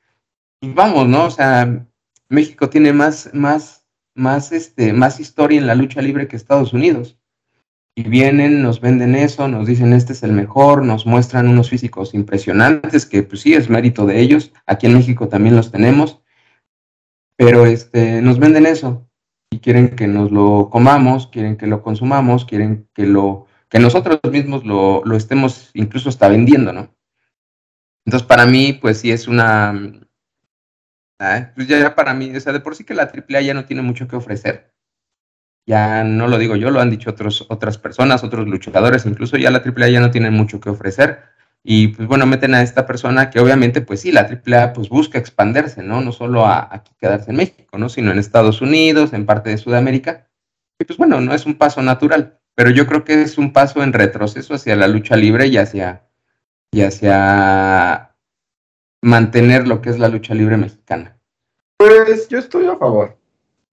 [0.64, 1.26] Y vamos, ¿no?
[1.26, 1.86] O sea,
[2.30, 7.20] México tiene más, más, más, este, más historia en la lucha libre que Estados Unidos.
[7.98, 12.14] Y vienen, nos venden eso, nos dicen este es el mejor, nos muestran unos físicos
[12.14, 14.54] impresionantes, que pues sí, es mérito de ellos.
[14.66, 16.22] Aquí en México también los tenemos.
[17.36, 19.06] Pero este, nos venden eso.
[19.52, 24.22] y quieren que nos lo comamos, quieren que lo consumamos, quieren que lo que nosotros
[24.32, 26.96] mismos lo, lo estemos incluso hasta vendiendo, ¿no?
[28.06, 29.74] Entonces, para mí, pues sí es una,
[31.56, 33.82] pues ya para mí, o sea, de por sí que la AAA ya no tiene
[33.82, 34.74] mucho que ofrecer.
[35.66, 39.50] Ya no lo digo yo, lo han dicho otros, otras personas, otros luchadores, incluso ya
[39.50, 41.22] la AAA ya no tiene mucho que ofrecer.
[41.64, 45.18] Y pues bueno, meten a esta persona que obviamente, pues sí, la AAA pues busca
[45.18, 46.02] expandirse, ¿no?
[46.02, 47.88] No solo a, quedarse en México, ¿no?
[47.88, 50.28] Sino en Estados Unidos, en parte de Sudamérica.
[50.78, 53.82] Y pues bueno, no es un paso natural, pero yo creo que es un paso
[53.82, 56.04] en retroceso hacia la lucha libre y hacia,
[56.72, 58.13] y hacia
[59.04, 61.18] mantener lo que es la lucha libre mexicana?
[61.78, 63.18] Pues yo estoy a favor.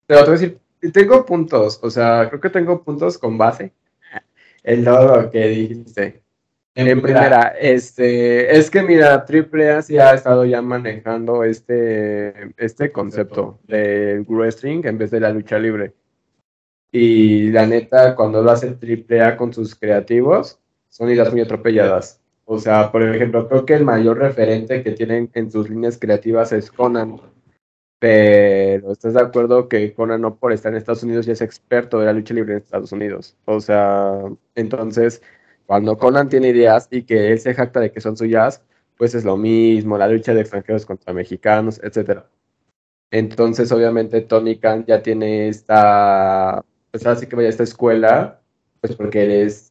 [0.06, 0.58] Pero te voy a decir,
[0.92, 3.72] tengo puntos, o sea, creo que tengo puntos con base
[4.64, 6.22] en todo lo que dijiste.
[6.74, 13.58] En, primera, este, es que mira, AAA sí ha estado ya manejando este, este concepto
[13.64, 15.94] del wrestling en vez de la lucha libre.
[16.92, 22.19] Y la neta, cuando lo hace AAA con sus creativos, son ideas muy atropelladas.
[22.52, 26.50] O sea, por ejemplo, creo que el mayor referente que tienen en sus líneas creativas
[26.50, 27.20] es Conan.
[28.00, 32.00] Pero ¿estás de acuerdo que Conan no por estar en Estados Unidos ya es experto
[32.00, 33.36] de la lucha libre en Estados Unidos?
[33.44, 34.24] O sea,
[34.56, 35.22] entonces,
[35.64, 38.64] cuando Conan tiene ideas y que él se jacta de que son suyas,
[38.98, 42.22] pues es lo mismo, la lucha de extranjeros contra mexicanos, etc.
[43.12, 48.40] Entonces, obviamente, Tony Khan ya tiene esta, pues así que vaya a esta escuela,
[48.80, 49.69] pues porque él es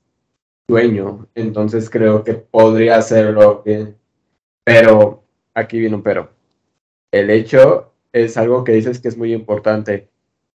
[0.70, 3.98] dueño, entonces creo que podría hacerlo bien.
[4.64, 6.30] Pero aquí viene un pero.
[7.12, 10.10] El hecho es algo que dices que es muy importante.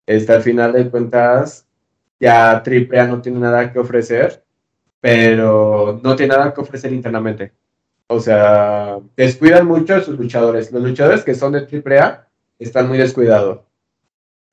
[0.06, 1.65] Este, al final de cuentas,
[2.19, 4.43] ya AAA no tiene nada que ofrecer,
[5.00, 7.54] pero no tiene nada que ofrecer internamente.
[8.08, 10.71] O sea, descuidan mucho a sus luchadores.
[10.74, 12.28] Los luchadores que son de AAA
[12.60, 13.62] están muy descuidados.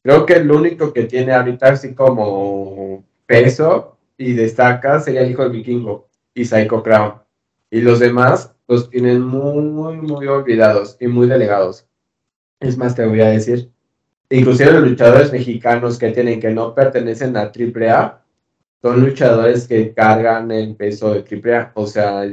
[0.04, 5.44] Creo que el único que tiene ahorita así como peso y destaca sería el hijo
[5.44, 7.14] del vikingo y Psycho Crown.
[7.70, 11.86] Y los demás los tienen muy, muy olvidados y muy delegados.
[12.60, 13.70] Es más, te voy a decir,
[14.28, 18.22] inclusive los luchadores mexicanos que tienen que no pertenecen a AAA,
[18.82, 21.72] son luchadores que cargan el peso de AAA.
[21.74, 22.24] O sea,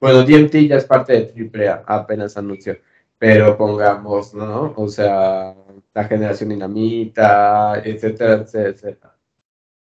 [0.00, 2.76] bueno, DMT ya es parte de AAA, apenas anunció.
[3.18, 4.74] Pero pongamos, ¿no?
[4.76, 5.54] O sea,
[5.94, 9.16] la generación dinamita, etcétera, etcétera.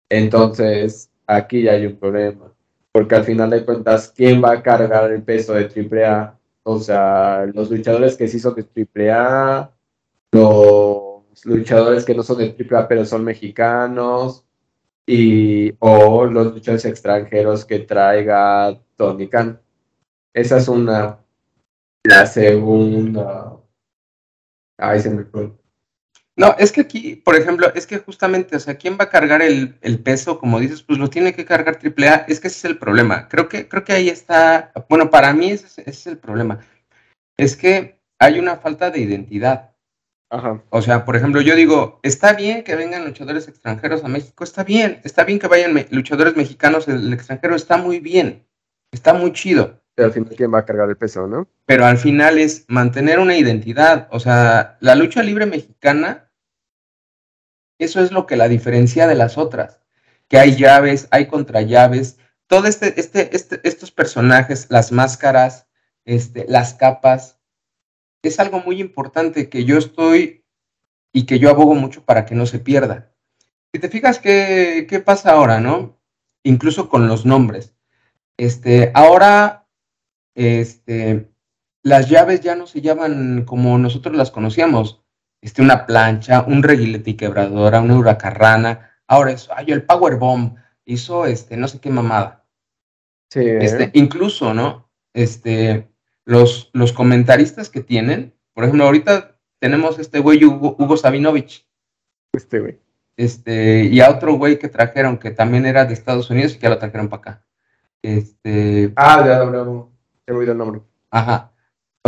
[0.08, 2.52] Entonces, aquí ya hay un problema.
[2.90, 6.36] Porque al final de cuentas, ¿quién va a cargar el peso de AAA?
[6.64, 9.70] O sea, los luchadores que sí son de AAA,
[10.32, 14.44] los luchadores que no son de AAA pero son mexicanos,
[15.06, 19.58] y, o los luchadores extranjeros que traiga Tony Khan.
[20.34, 21.18] Esa es una.
[22.04, 23.56] La segunda.
[24.76, 25.52] Ay, se me fue.
[26.38, 29.42] No, es que aquí, por ejemplo, es que justamente, o sea, ¿quién va a cargar
[29.42, 29.74] el,
[30.04, 30.38] peso?
[30.38, 32.26] Como dices, pues lo tiene que cargar AAA.
[32.28, 33.26] Es que ese es el problema.
[33.26, 36.60] Creo que, creo que ahí está, bueno, para mí ese, es el problema.
[37.36, 39.72] Es que hay una falta de identidad.
[40.30, 40.62] Ajá.
[40.70, 44.62] O sea, por ejemplo, yo digo, está bien que vengan luchadores extranjeros a México, está
[44.62, 48.46] bien, está bien que vayan luchadores mexicanos al extranjero, está muy bien,
[48.92, 49.82] está muy chido.
[49.96, 51.48] Pero al final, ¿quién va a cargar el peso, no?
[51.66, 54.06] Pero al final es mantener una identidad.
[54.12, 56.27] O sea, la lucha libre mexicana
[57.78, 59.80] eso es lo que la diferencia de las otras,
[60.28, 65.66] que hay llaves, hay contrallaves, todo este, este, este, estos personajes, las máscaras,
[66.04, 67.38] este, las capas,
[68.22, 70.44] es algo muy importante que yo estoy
[71.12, 73.12] y que yo abogo mucho para que no se pierda.
[73.72, 75.98] Si te fijas qué, qué pasa ahora, ¿no?
[76.42, 77.74] Incluso con los nombres.
[78.36, 79.66] Este, ahora,
[80.34, 81.30] este,
[81.82, 85.02] las llaves ya no se llaman como nosotros las conocíamos
[85.40, 88.90] este, una plancha, un reguilete y quebradora, una huracarrana.
[89.06, 92.44] Ahora eso, ay, el Power Bomb hizo este, no sé qué mamada.
[93.30, 93.40] Sí.
[93.40, 94.90] Este, incluso, ¿no?
[95.14, 95.88] Este,
[96.24, 101.66] los, los comentaristas que tienen, por ejemplo, ahorita tenemos este güey Hugo, Hugo Sabinovich.
[102.32, 102.78] Este güey.
[103.16, 106.62] Este, y a otro güey que trajeron, que también era de Estados Unidos y que
[106.62, 107.44] ya lo trajeron para acá.
[108.02, 108.92] Este.
[108.96, 109.92] Ah, ya, bravo.
[110.26, 110.82] He oído el nombre.
[111.10, 111.52] Ajá.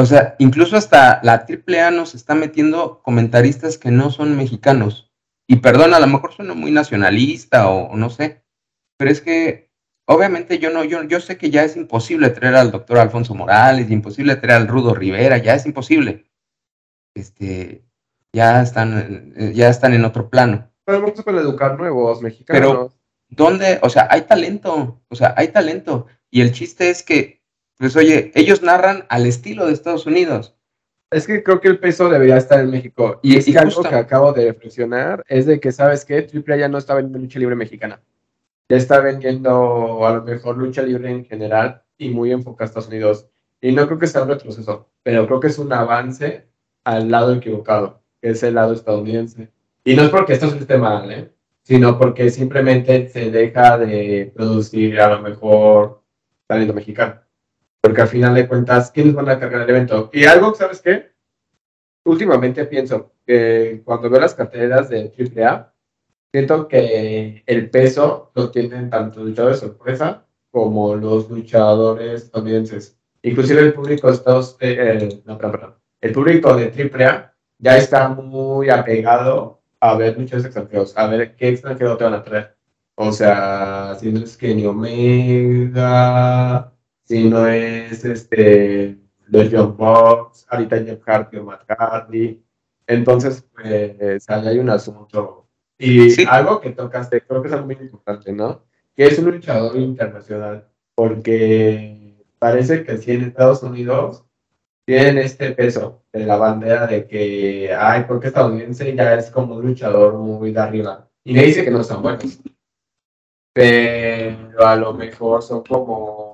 [0.00, 5.12] O sea, incluso hasta la AAA nos está metiendo comentaristas que no son mexicanos.
[5.46, 8.42] Y perdón, a lo mejor suena muy nacionalista o, no sé,
[8.96, 9.70] pero es que
[10.06, 13.90] obviamente yo no, yo, yo sé que ya es imposible traer al doctor Alfonso Morales,
[13.90, 16.24] imposible traer al Rudo Rivera, ya es imposible.
[17.14, 17.84] Este,
[18.32, 20.70] ya están, ya están en otro plano.
[20.86, 22.58] Pero vamos a educar nuevos mexicanos.
[22.58, 22.92] Pero,
[23.28, 23.80] ¿dónde?
[23.82, 26.06] O sea, hay talento, o sea, hay talento.
[26.30, 27.39] Y el chiste es que
[27.80, 30.54] pues oye, ellos narran al estilo de Estados Unidos.
[31.10, 33.20] Es que creo que el peso debería estar en México.
[33.22, 36.20] Y, es algo que acabo de reflexionar es de que, ¿sabes qué?
[36.20, 38.02] Triple ya no está vendiendo lucha libre mexicana.
[38.68, 42.88] Ya está vendiendo a lo mejor lucha libre en general y muy enfocada a Estados
[42.88, 43.26] Unidos.
[43.62, 46.46] Y no creo que sea un retroceso, pero creo que es un avance
[46.84, 49.48] al lado equivocado, que es el lado estadounidense.
[49.84, 51.32] Y no es porque esto esté mal, ¿eh?
[51.62, 56.02] sino porque simplemente se deja de producir a lo mejor
[56.46, 57.22] talento mexicano.
[57.80, 60.10] Porque al final de cuentas, ¿quiénes van a cargar el evento?
[60.12, 61.12] Y algo, ¿sabes qué?
[62.04, 65.72] Últimamente pienso que cuando veo las carteras de AAA,
[66.32, 72.98] siento que el peso lo tienen tanto luchadores sorpresa como los luchadores estadounidenses.
[73.22, 78.08] Inclusive el público de Estados eh, eh, no, perdón, el público de AAA ya está
[78.08, 82.56] muy apegado a ver luchadores extranjeros, a ver qué extranjero te van a traer.
[82.94, 85.80] O sea, si no es Kenny Omega,
[87.10, 88.96] si no es este,
[89.26, 92.40] los John Box, ahorita Jeff Hardy o Matt Hardy.
[92.86, 95.48] Entonces, pues, ahí hay un asunto.
[95.76, 98.64] Y algo que tocaste, creo que es algo muy importante, ¿no?
[98.94, 104.24] Que es un luchador internacional, porque parece que si en Estados Unidos
[104.86, 109.66] tienen este peso de la bandera de que, ay, porque estadounidense ya es como un
[109.66, 111.08] luchador muy de arriba.
[111.24, 112.38] Y me dice que no están buenos.
[113.52, 116.29] Pero a lo mejor son como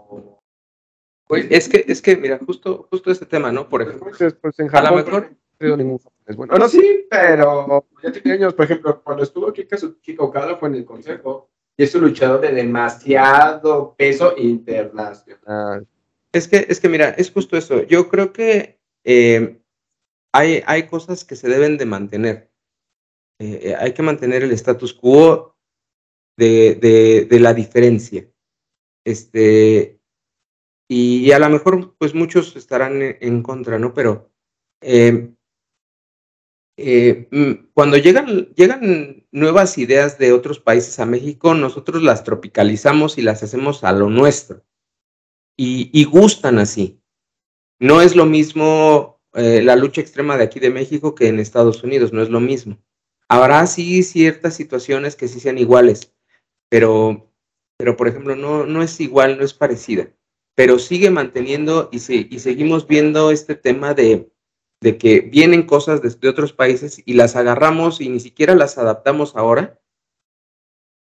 [1.27, 3.69] pues es que, es que, mira, justo, justo este tema, ¿no?
[3.69, 6.51] Por ejemplo, pues, pues en Japón, a lo mejor no ningún es bueno.
[6.51, 10.77] Bueno, sí, pero ya tiene años, por ejemplo, cuando estuvo Kika Chico Kado fue en
[10.77, 15.87] el consejo y es un luchador de demasiado peso internacional.
[16.33, 17.83] Es que, es que mira, es justo eso.
[17.85, 19.59] Yo creo que eh,
[20.33, 22.51] hay, hay cosas que se deben de mantener.
[23.39, 25.57] Eh, eh, hay que mantener el status quo
[26.37, 28.27] de, de, de la diferencia.
[29.05, 29.96] Este,
[30.89, 33.93] y, a lo mejor, pues muchos estarán en, contra, ¿no?
[33.93, 34.31] Pero
[34.81, 35.33] eh,
[36.77, 43.19] eh, mm, cuando llegan, llegan nuevas ideas de otros países a México, nosotros las tropicalizamos
[43.19, 44.65] y las hacemos a lo nuestro.
[45.59, 47.01] Y, gustan así.
[47.81, 51.83] No es lo mismo eh, la lucha extrema de aquí de México que en Estados
[51.83, 52.79] Unidos, no es lo mismo.
[53.29, 56.15] Habrá sí ciertas situaciones que sí sean iguales,
[56.69, 57.33] pero,
[57.79, 60.11] pero por ejemplo, no, no es igual, no es parecida
[60.57, 61.99] pero sigue manteniendo y,
[62.35, 64.33] y seguimos viendo este tema de,
[64.81, 69.37] de que vienen cosas de, otros países y las agarramos y ni siquiera las adaptamos
[69.37, 69.81] ahora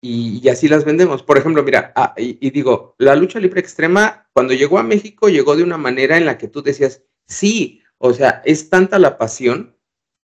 [0.01, 1.23] y, así las vendemos.
[1.23, 5.55] Por ejemplo, mira, ah, y, digo, la lucha libre extrema cuando llegó a México llegó
[5.55, 9.77] de una manera en la que tú decías, sí, o sea, es tanta la pasión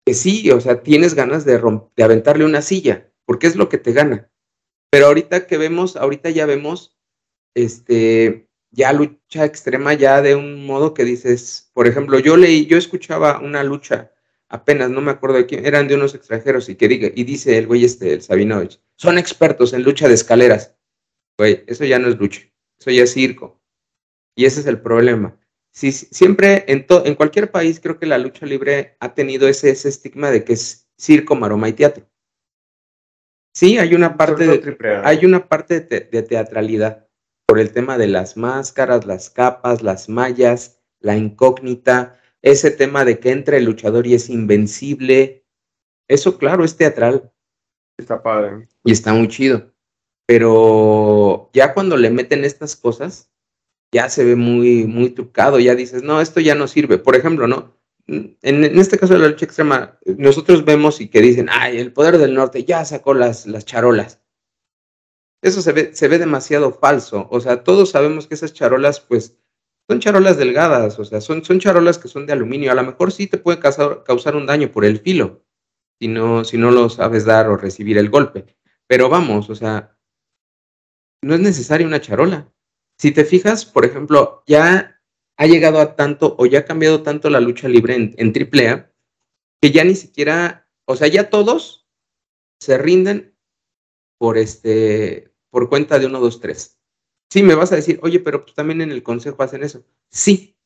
[0.05, 1.61] que sí, o sea, tienes ganas de,
[1.95, 4.31] de aventarle una silla, porque es lo que te gana.
[4.89, 6.97] Pero ahorita que vemos, ahorita ya vemos,
[7.55, 8.46] este,
[8.77, 13.39] ya lucha extrema, ya de un modo que dices, por ejemplo, yo leí, yo escuchaba
[13.39, 14.11] una lucha
[14.49, 17.57] apenas, no me acuerdo de quién, eran de unos extranjeros y que diga, y dice
[17.57, 20.75] el güey este, el Sabinovich, son expertos en lucha de escaleras.
[21.39, 22.41] Güey, eso ya no es lucha,
[22.79, 23.59] eso ya es circo.
[24.35, 25.35] Y ese es el problema.
[25.71, 29.89] Si, siempre, en, en cualquier país, creo que la lucha libre ha tenido ese, ese
[29.89, 32.07] estigma de que es circo, maroma y teatro.
[33.55, 37.06] Sí, hay una parte, de, hay una parte de teatralidad
[37.47, 43.19] por el tema de las máscaras, las capas, las mallas, la incógnita, ese tema de
[43.19, 45.45] que entra el luchador y es invencible.
[46.10, 47.31] Eso, claro, es teatral.
[47.97, 48.67] Está padre.
[48.83, 49.71] Y está muy chido.
[50.25, 53.31] Pero ya cuando le meten estas cosas,
[53.93, 55.57] ya se ve muy, muy trucado.
[55.57, 56.97] Ya dices, no, esto ya no sirve.
[56.97, 57.77] Por ejemplo, ¿no?
[58.07, 61.93] En, en, este caso de la lucha extrema, nosotros vemos y que dicen, ay, el
[61.93, 64.21] poder del norte ya sacó las, las charolas.
[65.41, 67.28] Eso se ve, se ve demasiado falso.
[67.32, 69.38] O sea, todos sabemos que esas charolas, pues,
[69.89, 72.71] son charolas delgadas, o sea, son, son charolas que son de aluminio.
[72.71, 75.45] A lo mejor sí te puede causar, causar un daño por el filo,
[76.00, 78.45] si no, si no lo sabes dar o recibir el golpe.
[78.88, 79.97] Pero vamos, o sea,
[81.21, 82.52] no es necesaria una charola.
[82.97, 85.00] Si te fijas, por ejemplo, ya
[85.38, 88.91] ha llegado a tanto o ya ha cambiado tanto la lucha libre en, en AAA
[89.62, 91.88] que ya ni siquiera, o sea, ya todos
[92.60, 93.36] se rinden
[94.19, 96.77] por este, por cuenta de uno, dos, tres.
[97.29, 99.83] Sí, me vas a decir, oye, pero pues también en el consejo hacen eso.
[100.10, 100.58] Sí,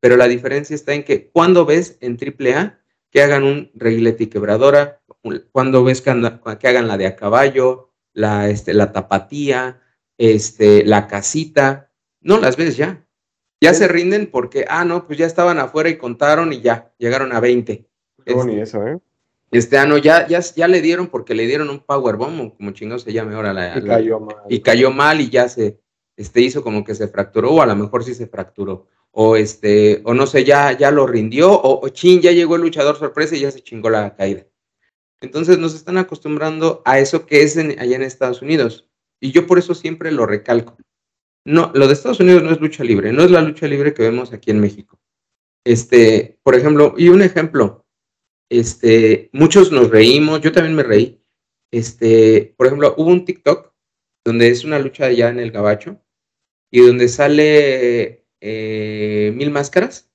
[0.00, 2.80] pero la diferencia está en que cuando ves en AAA
[3.10, 5.02] que hagan un reguilete y quebradora,
[5.52, 9.80] cuando ves que, hagan la de a caballo, la, este, la tapatía,
[10.18, 13.06] este, la casita, no las ves ya.
[13.60, 17.32] Ya se rinden porque, ah, no, pues ya estaban afuera y contaron y ya, llegaron
[17.32, 17.88] a 20.
[18.24, 18.98] Qué bonito eso, ¿eh?
[19.52, 23.12] Este ano ya, ya, ya le dieron porque le dieron un powerbomb, como chingado se
[23.12, 23.78] llame ahora la.
[23.78, 24.36] Y cayó mal.
[24.48, 25.78] Y cayó mal y ya se
[26.16, 28.88] este, hizo como que se fracturó, o a lo mejor sí se fracturó.
[29.10, 32.62] o este, o no sé, ya, ya lo rindió, o, o chin, ya llegó el
[32.62, 34.46] luchador sorpresa y ya se chingó la caída.
[35.20, 38.88] Entonces nos están acostumbrando a eso que es allá en Estados Unidos.
[39.20, 40.76] Y yo por eso siempre lo recalco.
[41.44, 44.02] No, lo de Estados Unidos no es lucha libre, no es la lucha libre que
[44.02, 44.98] vemos aquí en México.
[45.64, 47.81] Este, por ejemplo, y un ejemplo,
[48.52, 51.24] este, muchos nos reímos, yo también me reí.
[51.72, 53.72] Este, por ejemplo, hubo un TikTok
[54.26, 55.98] donde es una lucha allá en el Gabacho
[56.70, 60.10] y donde sale eh, Mil Máscaras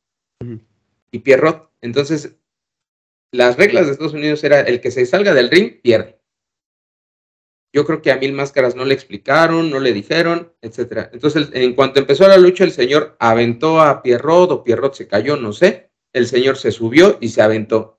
[1.11, 1.71] y Pierrot.
[1.81, 2.37] Entonces,
[3.31, 6.19] las reglas de Estados Unidos era el que se salga del ring, pierde.
[7.73, 11.09] Yo creo que a Mil Máscaras no le explicaron, no le dijeron, etcétera.
[11.11, 15.37] Entonces, en cuanto empezó la lucha, el señor aventó a Pierrot o Pierrot se cayó,
[15.37, 15.89] no sé.
[16.13, 17.96] El señor se subió y se aventó.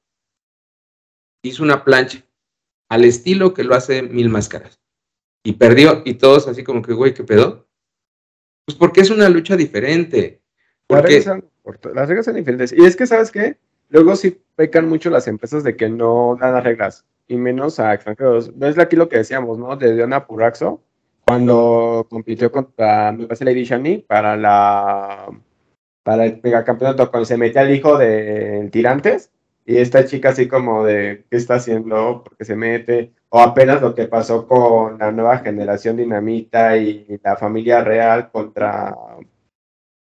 [1.49, 2.23] Hizo una plancha
[2.91, 4.79] al estilo que lo hace Mil Máscaras.
[5.43, 7.67] Y perdió, y todos así como que, güey, ¿qué pedo?
[8.67, 10.43] Pues porque es una lucha diferente.
[10.87, 11.25] Porque...
[11.95, 12.73] Las reglas son diferentes.
[12.73, 13.59] Y es que, ¿sabes qué?
[13.89, 17.95] Luego sí pecan mucho las empresas de que no dan las reglas, y menos a
[17.95, 18.53] extranjeros.
[18.61, 19.77] Es aquí lo que decíamos, ¿no?
[19.77, 20.83] De Diana Puraxo,
[21.27, 25.31] cuando compitió contra, me parece, Lady Shani para la
[26.03, 29.31] para el megacampeonato, cuando se metía al hijo de Tirantes,
[29.69, 32.23] y esta chica así como de, ¿qué está haciendo?
[32.25, 33.13] porque se mete?
[33.29, 38.97] O apenas lo que pasó con la nueva generación Dinamita y la familia real contra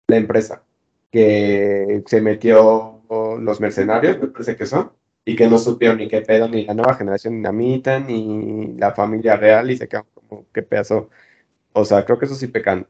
[0.07, 0.63] la empresa,
[1.11, 3.01] que se metió
[3.41, 4.93] los mercenarios, me parece que son,
[5.25, 9.35] y que no supieron ni qué pedo, ni la nueva generación dinamita, ni la familia
[9.35, 11.09] real, y se quedan como, ¿qué pedazo?
[11.73, 12.87] O sea, creo que eso sí pecan.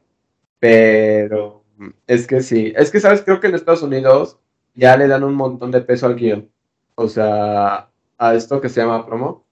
[0.60, 1.64] Pero
[2.06, 3.22] es que sí, es que, ¿sabes?
[3.22, 4.38] Creo que en Estados Unidos
[4.76, 6.48] ya le dan un montón de peso al guion.
[6.98, 7.88] O sea,
[8.18, 9.46] a esto que se llama promo.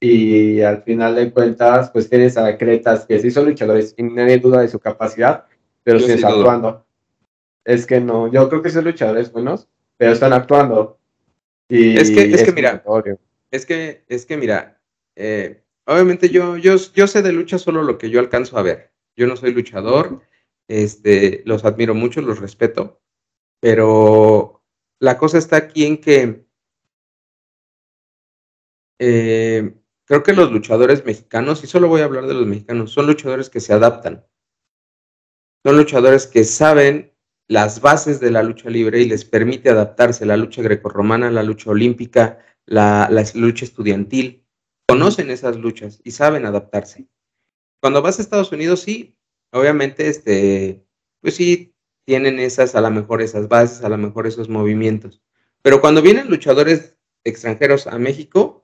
[0.00, 4.38] Y al final de cuentas, pues tienes a Cretas que sí son luchadores y nadie
[4.38, 5.44] duda de su capacidad,
[5.82, 6.86] pero sí está actuando.
[7.64, 9.68] Es que no, yo creo que son luchadores buenos,
[9.98, 10.98] pero están actuando.
[11.68, 12.82] Y es que, es, que mira,
[13.50, 14.80] es que, es que mira,
[15.16, 18.90] eh, obviamente yo, yo, yo sé de lucha solo lo que yo alcanzo a ver.
[19.16, 20.22] Yo no soy luchador,
[20.66, 23.00] este, los admiro mucho, los respeto,
[23.60, 24.62] pero
[24.98, 26.45] la cosa está aquí en que
[28.98, 29.74] eh,
[30.04, 33.50] creo que los luchadores mexicanos, y solo voy a hablar de los mexicanos, son luchadores
[33.50, 34.24] que se adaptan.
[35.64, 37.12] Son luchadores que saben
[37.48, 41.70] las bases de la lucha libre y les permite adaptarse la lucha grecorromana, la lucha
[41.70, 44.44] olímpica, la, lucha estudiantil.
[44.88, 47.08] Conocen esas luchas y saben adaptarse.
[47.80, 49.16] Cuando vas a Estados Unidos, sí,
[49.52, 50.86] obviamente, este,
[51.20, 51.74] pues sí,
[52.04, 55.20] tienen esas, a lo mejor esas bases, a lo mejor esos movimientos.
[55.62, 58.55] Pero cuando vienen luchadores extranjeros a México,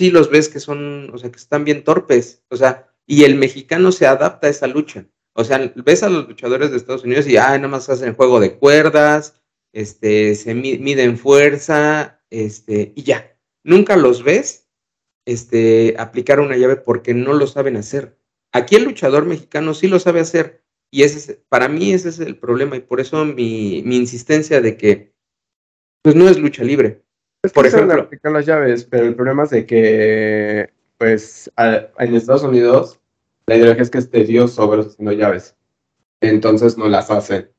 [0.00, 3.34] sí los ves que son, o sea, que están bien torpes, o sea, y el
[3.34, 5.04] mexicano se adapta a esa lucha.
[5.34, 8.40] O sea, ves a los luchadores de Estados Unidos y, ah, nada más hacen juego
[8.40, 9.42] de cuerdas,
[9.74, 13.36] este, se miden fuerza, este, y ya.
[13.62, 14.70] Nunca los ves,
[15.26, 18.18] este, aplicar una llave porque no lo saben hacer.
[18.52, 20.64] Aquí el luchador mexicano sí lo sabe hacer.
[20.90, 24.62] Y ese es, para mí ese es el problema y por eso mi, mi insistencia
[24.62, 25.12] de que,
[26.02, 27.04] pues no es lucha libre.
[27.54, 33.00] Por ejemplo, aplicar las llaves, pero el problema es de que, pues, en Estados Unidos
[33.50, 35.56] la ideología es que es Dios sobre haciendo llaves.
[36.20, 37.50] Entonces no las hacen.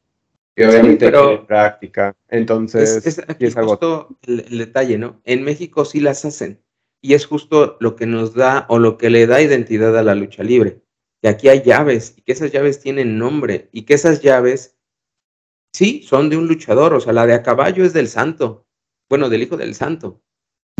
[0.56, 2.16] Y obviamente pero práctica.
[2.30, 5.20] Entonces es, es, justo el, detalle, ¿no?
[5.26, 6.64] En México sí las hacen.
[7.02, 10.16] Y es justo lo que nos da o lo que le da identidad a la
[10.16, 10.82] lucha libre.
[11.22, 14.78] Que aquí hay llaves y que esas llaves tienen nombre y que esas llaves,
[15.74, 16.94] sí, son de un luchador.
[16.94, 18.66] O sea, la de a caballo es del santo.
[19.12, 20.24] Bueno, del hijo del santo.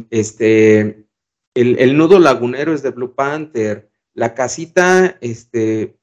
[0.10, 1.06] Este,
[1.54, 5.98] el, el nudo lagunero es de Blue Panther la casita, este,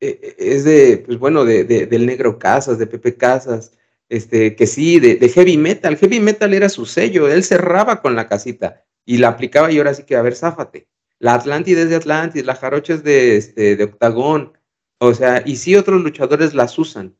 [0.00, 3.72] e, e, es de, pues bueno, de, del negro Casas, de Pepe Casas,
[4.08, 5.98] este, que sí, de, de, heavy metal.
[5.98, 9.92] Heavy metal era su sello, él cerraba con la casita y la aplicaba y ahora
[9.92, 10.88] sí que, a ver, záfate.
[11.18, 14.56] La Atlántida es de Atlantis, la Jarocha es de, este, de Octagón,
[15.00, 17.14] o sea, y sí otros luchadores las usan.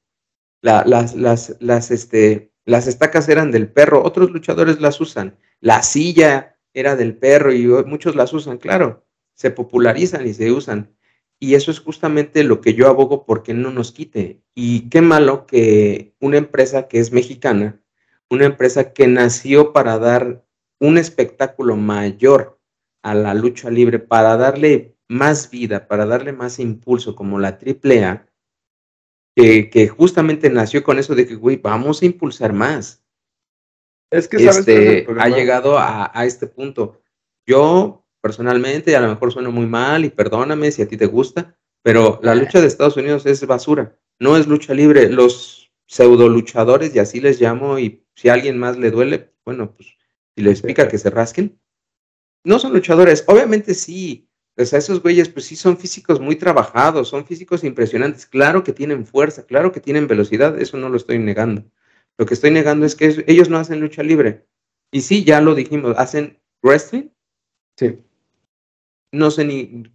[0.62, 5.37] La, las, las, las, este, las estacas eran del perro, otros luchadores las usan.
[5.61, 9.05] La silla era del perro y muchos las usan, claro
[9.35, 10.95] se popularizan y se usan.
[11.39, 14.43] Y eso es justamente lo que yo abogo porque no nos quite.
[14.55, 17.83] Y qué malo que una empresa que es mexicana,
[18.31, 20.45] una empresa que nació para dar
[20.81, 22.59] un espectáculo mayor
[23.03, 28.27] a la lucha libre, para darle más vida, para darle más impulso, como la AAA,
[29.35, 33.05] que, que justamente nació con eso de que, güey, vamos a impulsar más.
[34.11, 37.01] Es que ¿sabes este, ha llegado a, a este punto.
[37.47, 41.59] Yo personalmente, a lo mejor suena muy mal y perdóname si a ti te gusta,
[41.82, 45.11] pero la lucha de Estados Unidos es basura, no es lucha libre.
[45.11, 49.74] Los pseudo luchadores, y así les llamo, y si a alguien más le duele, bueno,
[49.74, 49.89] pues
[50.35, 51.61] si les pica que se rasquen.
[52.45, 57.09] No son luchadores, obviamente sí, o sea, esos güeyes, pues sí, son físicos muy trabajados,
[57.09, 58.27] son físicos impresionantes.
[58.27, 61.65] Claro que tienen fuerza, claro que tienen velocidad, eso no lo estoy negando.
[62.17, 64.47] Lo que estoy negando es que ellos no hacen lucha libre.
[64.93, 67.09] Y sí, ya lo dijimos, hacen wrestling.
[67.77, 67.99] Sí.
[69.11, 69.93] No sé ni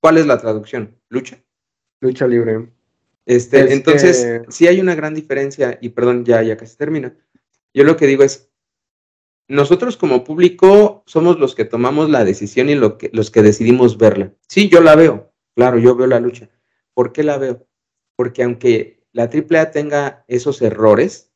[0.00, 0.94] cuál es la traducción.
[1.08, 1.42] ¿Lucha?
[2.00, 2.68] Lucha libre.
[3.24, 7.16] Este, entonces, sí hay una gran diferencia, y perdón, ya, ya casi termina.
[7.72, 8.51] Yo lo que digo es,
[9.48, 14.32] nosotros como público somos los que tomamos la decisión y los que decidimos verla.
[14.48, 16.48] Sí, yo la veo, claro, yo veo la lucha.
[16.94, 17.66] ¿Por qué la veo?
[18.16, 21.32] Porque aunque la AAA tenga esos errores,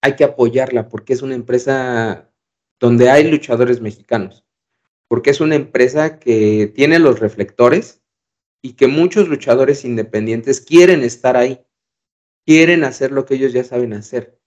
[0.00, 2.30] hay que apoyarla porque es una empresa
[2.78, 4.44] donde hay luchadores mexicanos,
[5.08, 8.02] porque es una empresa que tiene los reflectores
[8.62, 11.64] y que muchos luchadores independientes quieren estar ahí,
[12.46, 14.38] quieren hacer lo que ellos ya saben hacer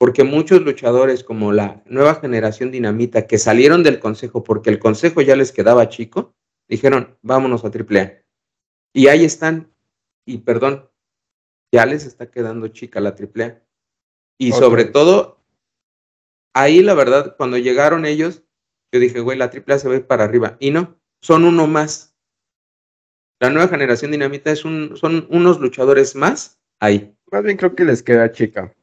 [0.00, 5.20] porque muchos luchadores como la nueva generación dinamita que salieron del consejo porque el consejo
[5.20, 6.34] ya les quedaba chico,
[6.68, 8.24] dijeron, vámonos a AAA.
[8.94, 9.70] Y ahí están,
[10.24, 10.88] y perdón,
[11.70, 13.62] ya les está quedando chica la AAA.
[14.38, 15.44] Y sobre todo,
[16.54, 18.42] ahí la verdad, cuando llegaron ellos,
[18.90, 20.56] yo dije, güey, la AAA se va para arriba.
[20.60, 22.16] Y no, son uno más.
[23.38, 27.14] La nueva generación dinamita es un, son unos luchadores más ahí.
[27.30, 28.74] Más bien creo que les queda chica.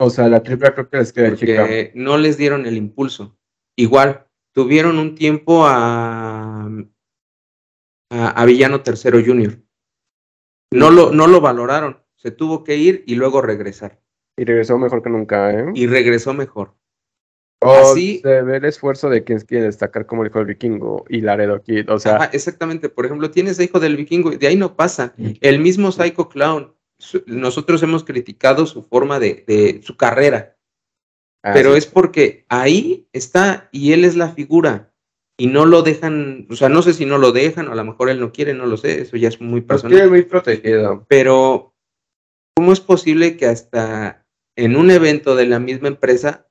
[0.00, 3.36] O sea, la triple creo que les queda Porque no les dieron el impulso.
[3.76, 6.68] Igual, tuvieron un tiempo a,
[8.10, 9.58] a, Villano Tercero Junior.
[10.72, 12.02] No lo, no lo valoraron.
[12.16, 14.00] Se tuvo que ir y luego regresar.
[14.36, 15.66] Y regresó mejor que nunca, ¿eh?
[15.74, 16.74] Y regresó mejor.
[17.60, 21.04] O Así, se ve el esfuerzo de quien quiere destacar como el hijo del vikingo
[21.08, 22.30] y Laredo Kid, o sea...
[22.32, 25.12] exactamente, por ejemplo, tienes a hijo del vikingo y de ahí no pasa.
[25.40, 26.72] El mismo Psycho Clown,
[27.26, 30.56] nosotros hemos criticado su forma de, su carrera,
[31.42, 34.92] ah, pero es porque ahí está y él es la figura
[35.36, 37.84] y no lo dejan, o sea, no sé si no lo dejan o a lo
[37.84, 40.10] mejor él no quiere, no lo sé, eso ya es muy personal.
[40.10, 41.06] muy protegido.
[41.08, 41.74] Pero,
[42.56, 44.26] ¿cómo es posible que hasta
[44.56, 46.48] en un evento de la misma empresa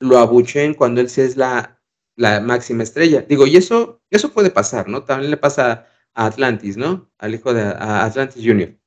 [0.00, 1.80] lo abucheen cuando él sí es la,
[2.14, 3.22] la máxima estrella?
[3.22, 5.04] Digo, y eso, eso puede pasar, ¿no?
[5.04, 7.10] También le pasa a Atlantis, ¿no?
[7.16, 8.77] Al hijo de Atlantis Junior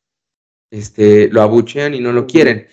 [0.72, 2.68] este, lo abuchean y no lo quieren.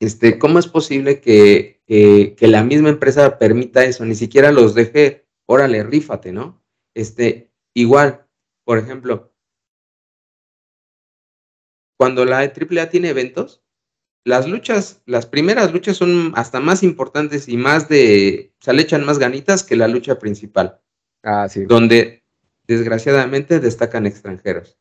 [0.00, 4.04] Este, ¿Cómo es posible que, que, la misma empresa permita eso?
[4.04, 6.62] Ni siquiera los deje, órale, rífate, ¿no?
[6.94, 8.26] Este, igual,
[8.64, 9.32] por ejemplo,
[11.96, 13.62] cuando la AAA tiene eventos,
[14.24, 18.82] las luchas, las primeras luchas son hasta más importantes y más de, o sea, le
[18.82, 20.80] echan más ganitas que la lucha principal.
[21.22, 21.64] Ah, sí.
[21.64, 22.24] Donde
[22.66, 24.78] desgraciadamente destacan extranjeros.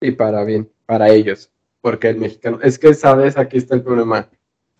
[0.00, 4.30] Y para bien para ellos, porque el mexicano, es que sabes, aquí está el problema.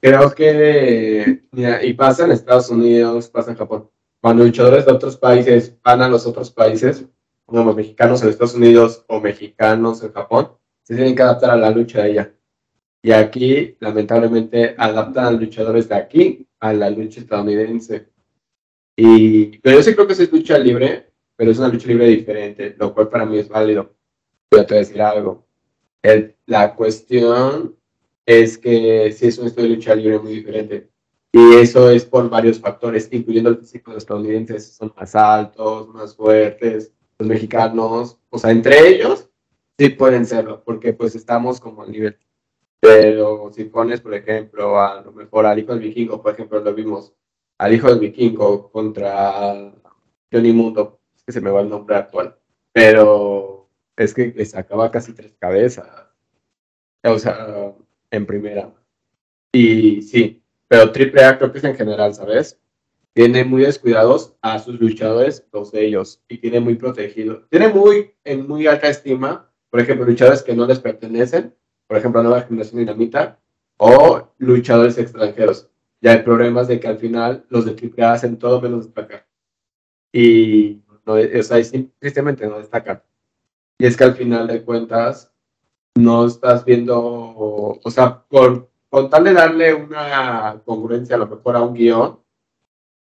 [0.01, 1.43] Creo que,
[1.83, 3.91] y pasa en Estados Unidos, pasa en Japón,
[4.21, 7.05] cuando luchadores de otros países van a los otros países,
[7.45, 10.53] como mexicanos en Estados Unidos o mexicanos en Japón,
[10.83, 12.35] se tienen que adaptar a la lucha de allá.
[13.03, 18.09] Y aquí, lamentablemente, adaptan a luchadores de aquí a la lucha estadounidense.
[18.97, 22.75] Y, pero yo sí creo que es lucha libre, pero es una lucha libre diferente,
[22.79, 23.98] lo cual para mí es válido.
[24.51, 25.45] Voy a decir algo.
[26.47, 27.77] La cuestión
[28.25, 30.89] es que si es un estilo de lucha libre muy diferente.
[31.33, 35.89] Y eso es por varios factores, incluyendo el físico de los estadounidenses, son más altos,
[35.89, 39.29] más fuertes, los mexicanos, o sea, entre ellos
[39.77, 42.17] sí pueden serlo, porque pues estamos como al nivel.
[42.81, 46.75] Pero si pones, por ejemplo, a lo mejor al hijo del vikingo, por ejemplo, lo
[46.75, 47.13] vimos,
[47.59, 49.73] al hijo del vikingo contra
[50.33, 52.37] Johnny Mundo, que se me va el nombre actual,
[52.73, 53.58] pero
[54.05, 55.87] es que le sacaba casi tres cabezas.
[57.05, 57.75] O sea,
[58.11, 58.73] en primera.
[59.53, 62.61] Y sí, pero triple A creo que es en general, ¿sabes?
[63.15, 67.47] Tiene muy descuidados a sus luchadores, todos ellos, y tiene muy protegido.
[67.51, 71.55] Tiene muy, en muy alta estima, por ejemplo, luchadores que no les pertenecen,
[71.87, 73.41] por ejemplo, Nueva Generación Dinamita,
[73.79, 75.71] o luchadores extranjeros.
[76.01, 79.27] Ya hay problemas de que al final los de AAA hacen todo menos destacar.
[80.13, 81.59] Y, no, o sea,
[81.99, 83.03] tristemente no destacan.
[83.79, 85.33] Y es que al final de cuentas
[85.95, 91.57] no estás viendo, o sea, con, con tal de darle una congruencia a lo mejor
[91.57, 92.19] a un guion,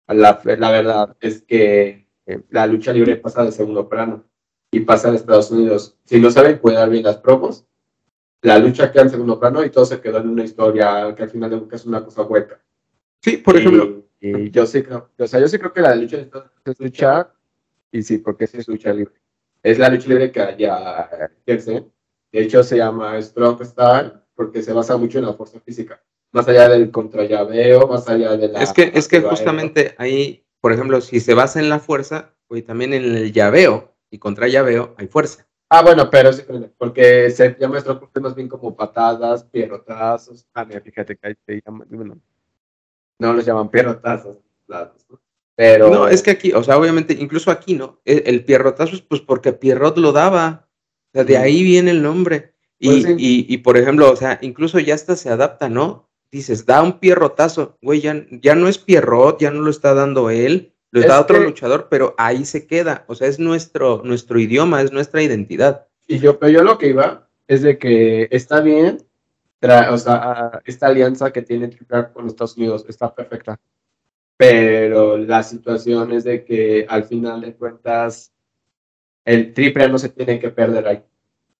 [0.06, 4.24] la, la verdad es que eh, la lucha libre pasa de segundo plano
[4.70, 5.96] y pasa en Estados Unidos.
[6.04, 7.64] Si no saben cuidar bien las promos,
[8.42, 11.30] la lucha queda en segundo plano y todo se quedó en una historia que al
[11.30, 12.60] final de es una cosa hueca.
[13.22, 14.04] Sí, por ejemplo.
[14.20, 16.18] Y yo sí creo, o sea, yo sí creo que la lucha
[16.64, 17.32] es lucha
[17.90, 19.19] y sí, porque sí es lucha libre
[19.62, 21.10] es la lucha libre que haya
[21.46, 21.90] De
[22.32, 26.02] hecho, se llama Strong Star porque se basa mucho en la fuerza física,
[26.32, 28.62] más allá del contrallaveo, más allá de la...
[28.62, 32.64] Es que, es que justamente ahí, por ejemplo, si se basa en la fuerza, pues
[32.64, 35.46] también en el llaveo y contra llaveo hay fuerza.
[35.68, 36.42] Ah, bueno, pero sí,
[36.78, 40.44] porque se llama esto más bien como patadas, pierrotazos.
[40.52, 42.18] Ah, mira, fíjate que ahí te llaman, bueno,
[43.18, 44.38] no los llaman pierrotazos,
[45.60, 45.90] pero...
[45.90, 48.00] No, es que aquí, o sea, obviamente, incluso aquí, ¿no?
[48.06, 50.70] El, el pierrotazo es pues porque Pierrot lo daba,
[51.08, 52.54] o sea, de ahí viene el nombre.
[52.78, 56.08] Y, pues y, y, por ejemplo, o sea, incluso ya hasta se adapta, ¿no?
[56.32, 60.30] Dices, da un pierrotazo, güey, ya, ya no es Pierrot, ya no lo está dando
[60.30, 63.04] él, lo está otro luchador, pero ahí se queda.
[63.06, 65.88] O sea, es nuestro, nuestro idioma, es nuestra identidad.
[66.06, 69.04] Y yo, pero yo lo que iba es de que está bien,
[69.90, 73.60] o sea, esta alianza que tiene Triple con Estados Unidos está perfecta.
[74.40, 78.32] Pero la situación es de que al final de cuentas,
[79.22, 81.02] el Triple no se tiene que perder ahí.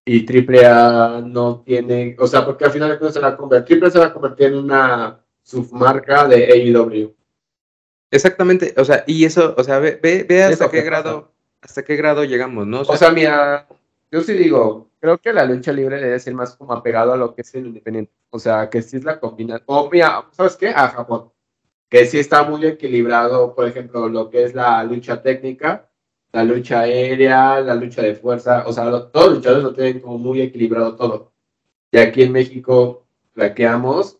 [0.03, 3.37] Y Triple A no tiene, o sea, porque al final de cuentas se va a
[3.37, 7.13] convertir, Triple se va a convertir en una submarca de AEW
[8.09, 12.23] Exactamente, o sea, y eso, o sea, ve, ve, hasta qué grado, hasta qué grado
[12.23, 12.81] llegamos, ¿no?
[12.81, 13.67] O sea, mira,
[14.09, 17.35] yo sí digo, creo que la lucha libre debe ser más como apegado a lo
[17.35, 18.11] que es el independiente.
[18.31, 19.65] O sea, que sí es la combinación.
[19.67, 20.69] O mira, ¿sabes qué?
[20.69, 21.31] A Japón.
[21.91, 25.89] Que sí está muy equilibrado, por ejemplo, lo que es la lucha técnica,
[26.31, 28.63] la lucha aérea, la lucha de fuerza.
[28.65, 31.33] O sea, todos los luchadores lo tienen como muy equilibrado todo.
[31.91, 34.19] Y aquí en México flaqueamos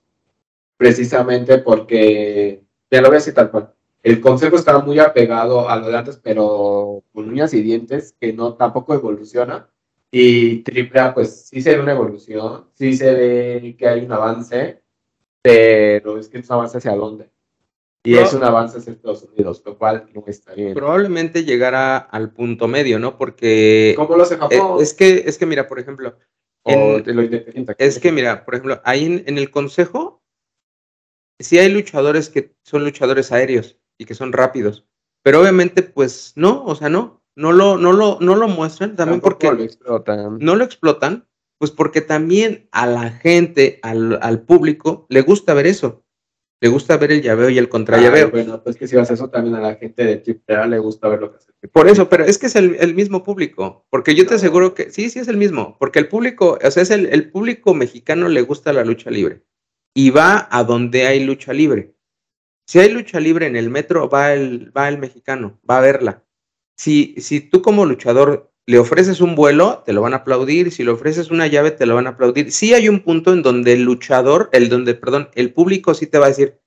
[0.77, 5.77] precisamente porque, ya lo voy a decir tal cual el consejo está muy apegado a
[5.77, 9.69] lo de antes, pero con uñas y dientes, que no tampoco evoluciona.
[10.11, 14.81] Y AAA, pues sí se ve una evolución, sí se ve que hay un avance,
[15.41, 17.29] pero es que un avance hacia dónde.
[18.03, 20.73] Y es un avance hacia Estados Unidos, lo cual no está bien.
[20.73, 23.17] Probablemente llegará al punto medio, ¿no?
[23.17, 23.93] Porque.
[23.95, 24.81] ¿Cómo lo hace Japón?
[24.81, 26.17] Es, que, es que, mira, por ejemplo.
[27.77, 30.23] es que, mira, por ejemplo, ahí en, en el consejo,
[31.39, 34.87] sí hay luchadores que son luchadores aéreos y que son rápidos.
[35.23, 39.21] Pero obviamente, pues no, o sea, no, no lo, no lo, no lo muestran también
[39.21, 40.39] porque lo explotan.
[40.39, 41.27] no lo explotan,
[41.59, 46.03] pues porque también a la gente, al, al público, le gusta ver eso.
[46.61, 48.29] Le gusta ver el llaveo y el contrallaveo.
[48.29, 51.07] bueno, pues que si vas a eso también a la gente de Chiprea le gusta
[51.07, 51.51] ver lo que hace.
[51.69, 54.91] Por eso, pero es que es el, el mismo público, porque yo te aseguro que
[54.91, 58.29] sí, sí es el mismo, porque el público, o sea, es el, el público mexicano
[58.29, 59.43] le gusta la lucha libre
[59.95, 61.95] y va a donde hay lucha libre.
[62.67, 66.25] Si hay lucha libre en el metro, va el, va el mexicano, va a verla.
[66.77, 70.71] Si, si tú como luchador le ofreces un vuelo, te lo van a aplaudir.
[70.71, 72.53] Si le ofreces una llave, te lo van a aplaudir.
[72.53, 76.17] Sí hay un punto en donde el luchador, el donde, perdón, el público sí te
[76.17, 76.57] va a decir,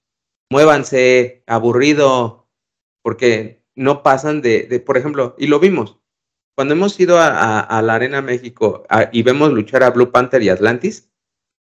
[0.51, 2.47] muévanse, aburrido,
[3.01, 5.99] porque no pasan de, de por ejemplo, y lo vimos.
[6.55, 10.51] Cuando hemos ido a, a, la Arena México y vemos luchar a Blue Panther y
[10.51, 11.11] Atlantis,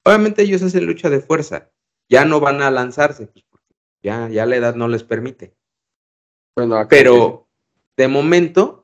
[0.03, 1.69] obviamente ellos hacen lucha de fuerza.
[2.09, 3.63] Ya no van a lanzarse, pues,
[4.01, 5.55] ya, ya la edad no les permite.
[6.55, 7.47] Bueno, Pero
[7.95, 8.80] de momento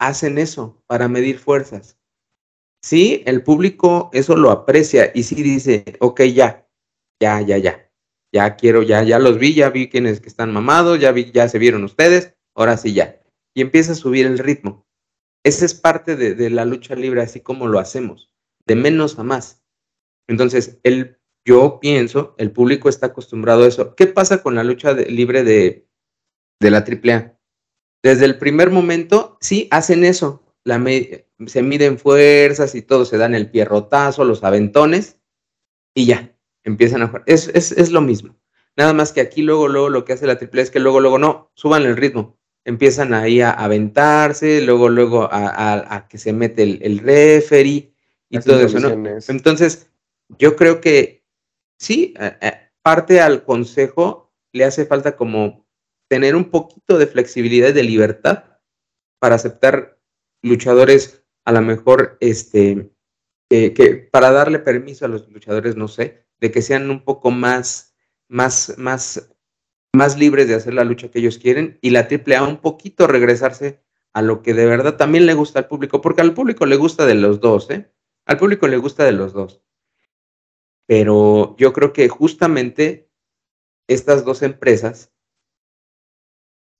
[0.00, 1.96] hacen eso para medir fuerzas.
[2.82, 6.66] Sí, el público eso lo aprecia y sí dice, ok, ya,
[7.20, 7.90] ya, ya, ya,
[8.32, 11.48] ya quiero, ya, ya los vi, ya vi quienes que están mamados, ya vi, ya
[11.48, 13.20] se vieron ustedes, ahora sí ya.
[13.54, 14.86] Y empieza a subir el ritmo.
[15.44, 18.32] Esa es parte de, la lucha libre, así como lo hacemos,
[18.66, 19.62] de menos a más.
[20.28, 23.94] Entonces, el yo pienso, el público está acostumbrado a eso.
[23.94, 25.88] ¿Qué pasa con la lucha libre de,
[26.60, 27.39] de la AAA?
[28.02, 30.42] Desde el primer momento, sí, hacen eso.
[30.64, 30.82] La
[31.46, 35.18] se miden fuerzas y todo, se dan el pierrotazo, los aventones
[35.94, 36.34] y ya,
[36.64, 37.22] empiezan a jugar.
[37.26, 38.36] Es, es, es, lo mismo.
[38.76, 41.18] Nada más que aquí luego, luego lo que hace la AAA es que luego, luego
[41.18, 42.38] no, suban el ritmo.
[42.64, 47.92] Empiezan ahí a aventarse, luego, luego a, a, que se mete el, el referee
[48.28, 49.18] y todo eso, ¿no?
[49.28, 49.90] Entonces,
[50.38, 51.24] yo creo que
[51.78, 55.66] sí, eh, eh, parte al consejo le hace falta como
[56.10, 58.44] tener un poquito de flexibilidad y de libertad
[59.20, 59.96] para aceptar
[60.42, 62.90] luchadores a lo mejor, este,
[63.48, 67.94] que para darle permiso a los luchadores, no sé, de que sean un poco más,
[68.28, 69.32] más, más,
[69.94, 73.80] más libres de hacer la lucha que ellos quieren y la AAA un poquito regresarse
[74.12, 77.06] a lo que de verdad también le gusta al público, porque al público le gusta
[77.06, 77.88] de los dos, ¿eh?
[78.26, 79.62] Al público le gusta de los dos.
[80.86, 83.08] Pero yo creo que justamente
[83.86, 85.12] estas dos empresas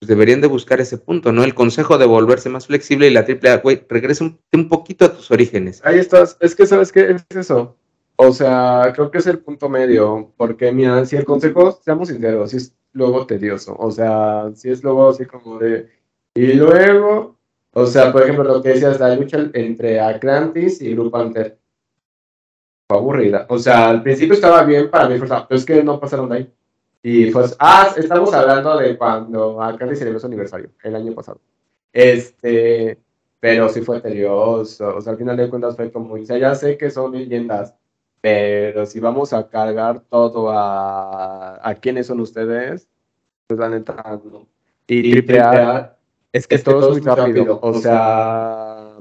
[0.00, 1.44] pues, deberían de buscar ese punto, ¿no?
[1.44, 5.12] El consejo de volverse más flexible y la triple A, güey, regresa un, poquito a
[5.12, 5.82] tus orígenes.
[5.84, 7.76] Ahí estás, es que sabes qué es eso.
[8.16, 12.50] O sea, creo que es el punto medio, porque mira, si el consejo, seamos sinceros,
[12.50, 15.88] si es luego tedioso, o sea, si es luego así como de,
[16.34, 17.36] y luego,
[17.72, 21.58] o sea, por ejemplo, lo que decías, la lucha entre Atlantis y Blue Panther
[22.88, 23.46] fue aburrida.
[23.50, 26.54] O sea, al principio estaba bien para mí, pero es que no pasaron de ahí.
[27.02, 31.40] Y pues, ah, estamos hablando de cuando Alcalde celebró su aniversario, el año pasado.
[31.92, 32.98] Este,
[33.40, 34.96] pero sí fue tedioso.
[34.96, 37.74] O sea, al final de cuentas fue como, o sea, ya sé que son leyendas,
[38.20, 42.86] pero si vamos a cargar todo a, a quiénes son ustedes,
[43.46, 44.46] pues la neta no.
[44.86, 45.96] Y, triple A,
[46.32, 47.58] es que todo, es muy rápido.
[47.62, 48.96] O sea,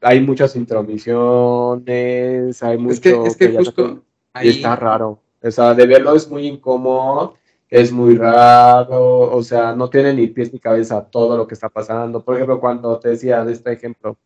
[0.00, 2.94] hay muchas intromisiones, hay mucho.
[2.94, 4.02] Es que, es que, justo.
[4.32, 4.48] Ahí...
[4.48, 5.20] está raro.
[5.42, 7.34] O sea, de verlo es muy incómodo,
[7.68, 11.68] es muy raro, o sea, no tiene ni pies ni cabeza todo lo que está
[11.68, 12.24] pasando.
[12.24, 14.16] Por ejemplo, cuando te decía de este ejemplo,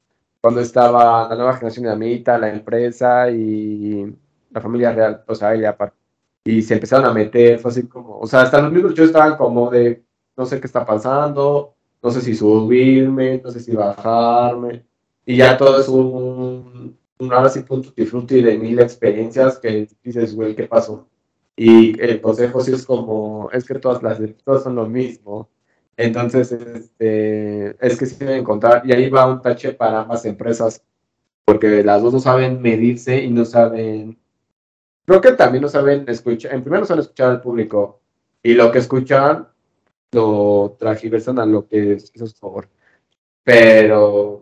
[0.40, 4.16] cuando estaba la nueva generación de Amita, la empresa y
[4.50, 5.96] la familia real, o sea, ella aparte.
[6.44, 9.36] Y se empezaron a meter, fue así como, o sea, hasta los mismos yo estaban
[9.36, 10.02] como de,
[10.36, 14.84] no sé qué está pasando, no sé si subirme, no sé si bajarme.
[15.26, 16.69] Y ya todo es un,
[17.30, 21.08] ahora sí punto y de mil experiencias que dices, güey, ¿qué pasó?
[21.56, 25.48] Y el consejo sí es como, es que todas las todas son lo mismo.
[25.96, 30.82] Entonces, este, es que sí deben encontrar, y ahí va un tache para ambas empresas,
[31.44, 34.18] porque las dos no saben medirse y no saben
[35.10, 38.00] Creo que también no saben escuchar, en primer no saben escuchar al público
[38.44, 39.48] y lo que escuchan
[40.12, 42.68] lo tragiversan a lo que es, su favor.
[43.42, 44.39] Pero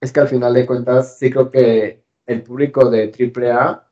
[0.00, 3.88] es que al final de cuentas sí creo que el público de AAA,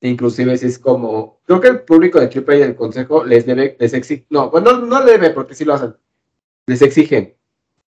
[0.00, 3.76] inclusive si es como, creo que el público de AAA y el consejo les debe,
[3.78, 5.94] les exige, no, bueno, no, debe porque sí lo hacen,
[6.66, 7.34] les exigen,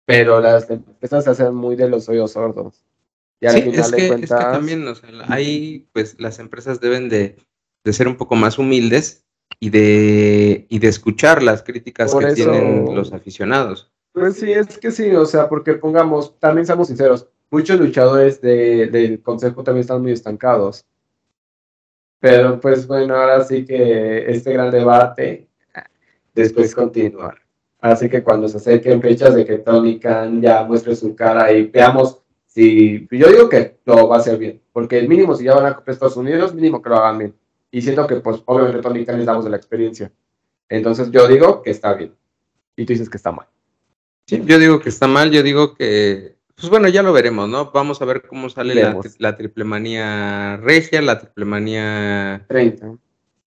[0.04, 2.86] pero las empresas se hacen muy de los oídos sordos
[3.40, 7.36] sí, es, que, es que también, o sea, ahí pues las empresas deben de,
[7.84, 9.24] de, ser un poco más humildes
[9.60, 13.92] y de, y de escuchar las críticas que tienen los aficionados.
[14.16, 18.86] Pues sí, es que sí, o sea, porque pongamos, también seamos sinceros, muchos luchadores de,
[18.86, 20.86] del consejo también están muy estancados.
[22.18, 25.50] Pero pues bueno, ahora sí que este gran debate
[26.34, 27.42] después continuar.
[27.78, 31.66] Así que cuando se acerquen fechas de que Tony Khan ya muestre su cara y
[31.66, 35.54] veamos Sí, yo digo que lo va a hacer bien, porque el mínimo si ya
[35.54, 37.34] van a Estados Unidos, mínimo que lo hagan bien.
[37.70, 40.10] Y siento que, pues, obviamente Tony Khan les damos de la experiencia.
[40.70, 42.14] Entonces yo digo que está bien.
[42.74, 43.46] Y tú dices que está mal.
[44.26, 47.70] Sí, yo digo que está mal, yo digo que, pues bueno, ya lo veremos, ¿no?
[47.70, 52.44] Vamos a ver cómo sale la, la, triple manía regia, la triple manía...
[52.48, 52.98] 30.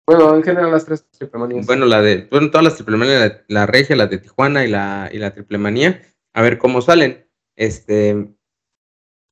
[0.06, 1.66] Bueno, en general las tres triple manías.
[1.66, 4.68] Bueno, la de, bueno, todas las triple manías, la, la, regia, la de Tijuana y
[4.68, 6.00] la, y la triple manía,
[6.32, 7.26] a ver cómo salen.
[7.56, 8.28] Este,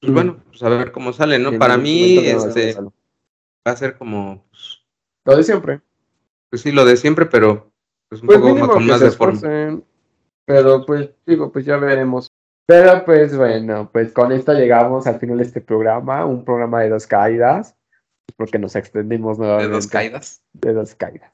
[0.01, 1.59] pues bueno, pues a ver cómo sale, ¿no?
[1.59, 4.47] Para mí, este, va a ser como...
[4.51, 4.83] Pues,
[5.25, 5.81] lo de siempre.
[6.51, 7.73] Pues sí, lo de siempre, pero
[8.09, 9.81] pues un pues poco con más de forma.
[10.47, 12.29] Pero pues digo, pues ya veremos.
[12.67, 16.91] Pero pues bueno, pues con esto llegamos al final de este programa, un programa de
[16.91, 17.77] dos caídas,
[18.37, 19.69] porque nos extendimos nuevamente.
[19.69, 20.43] ¿De dos caídas?
[20.53, 21.33] De dos caídas.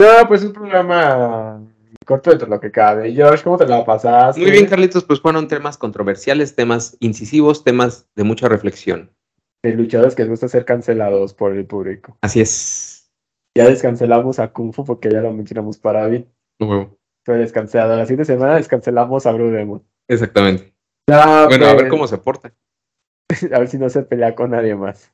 [0.00, 1.62] No, pues un programa
[2.06, 3.12] corto dentro de lo que cabe.
[3.12, 4.40] George, ¿cómo te la pasaste?
[4.40, 9.10] Muy bien, Carlitos, pues fueron temas controversiales, temas incisivos, temas de mucha reflexión.
[9.62, 12.16] De luchadores que les gusta ser cancelados por el público.
[12.20, 13.10] Así es.
[13.56, 16.08] Ya descancelamos a Kung Fu porque ya lo mencionamos para.
[16.58, 17.96] No Fue descancelado.
[17.96, 19.36] La siguiente semana descancelamos a.
[20.08, 20.74] Exactamente.
[21.06, 22.52] bueno, a ver cómo se porta.
[23.52, 25.12] a ver si no se pelea con nadie más.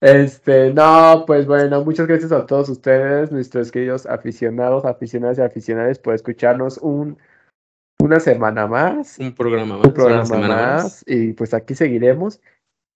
[0.00, 5.98] Este, no, pues bueno, muchas gracias a todos ustedes, nuestros queridos aficionados, aficionadas y aficionadas,
[5.98, 7.18] por escucharnos un,
[7.98, 9.18] una semana más.
[9.18, 9.86] Un programa más.
[9.86, 12.40] Un programa más, Y pues aquí seguiremos.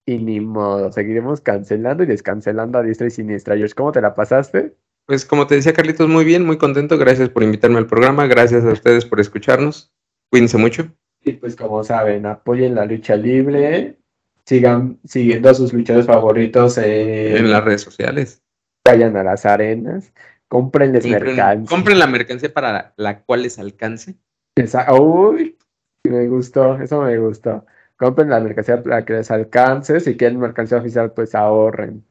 [0.05, 3.55] Y ni modo, seguiremos cancelando y descancelando a diestra y siniestra.
[3.55, 4.75] George, ¿cómo te la pasaste?
[5.05, 6.97] Pues como te decía Carlitos, muy bien, muy contento.
[6.97, 8.27] Gracias por invitarme al programa.
[8.27, 9.91] Gracias a ustedes por escucharnos.
[10.29, 10.91] Cuídense mucho.
[11.23, 13.97] Y pues como saben, apoyen la lucha libre
[14.45, 18.41] sigan siguiendo a sus luchadores favoritos en las redes sociales.
[18.85, 20.11] Vayan a las arenas,
[20.47, 21.63] comprenles mercancía.
[21.69, 24.15] Compren la mercancía para la, cual les alcance.
[24.55, 25.57] Esa, uy,
[26.03, 27.65] me gustó, eso me gustó.
[27.95, 29.99] Compren la mercancía para que les alcance.
[29.99, 32.03] Si quieren mercancía oficial, pues ahorren.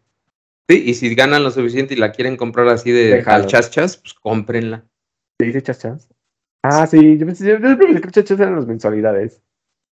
[0.70, 3.96] Sí, y si ganan lo suficiente y la quieren comprar así de al chas chas,
[3.96, 4.84] pues cómprenla.
[5.36, 6.08] ¿Te dice chas chas?
[6.62, 9.42] Ah, sí, yo pensé, que chas chas eran las mensualidades.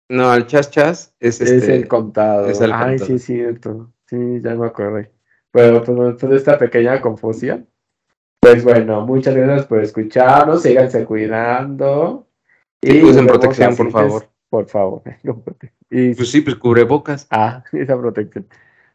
[0.09, 2.47] No, el chas chas es, este, es el contado.
[2.73, 3.91] Ay, sí, es cierto.
[4.05, 5.11] Sí, ya me acordé.
[5.51, 7.67] Bueno, pues, toda esta pequeña confusión.
[8.39, 10.63] Pues bueno, muchas gracias por escucharnos.
[10.63, 12.29] Síganse cuidando.
[12.81, 14.29] Y usen protección, por favor.
[14.49, 15.03] Por favor.
[15.89, 17.27] Y, pues sí, pues cubrebocas.
[17.29, 18.47] Ah, esa protección.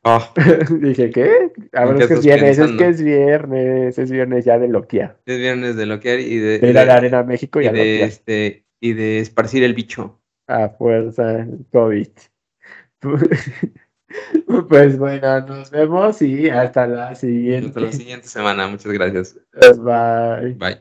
[0.08, 0.32] Ah.
[0.80, 1.52] Dije, ¿qué?
[1.72, 5.18] A ver, es que es viernes, es que es viernes, es viernes ya de loquear.
[5.26, 6.60] Es viernes de loquear y de...
[6.60, 11.46] De, la Arena México y, y de, este, y de esparcir el bicho a fuerza
[11.72, 12.08] COVID.
[14.68, 17.68] Pues bueno, nos vemos y hasta la siguiente.
[17.68, 18.68] Hasta la siguiente semana.
[18.68, 19.36] Muchas gracias.
[19.52, 20.54] Bye.
[20.54, 20.80] Bye.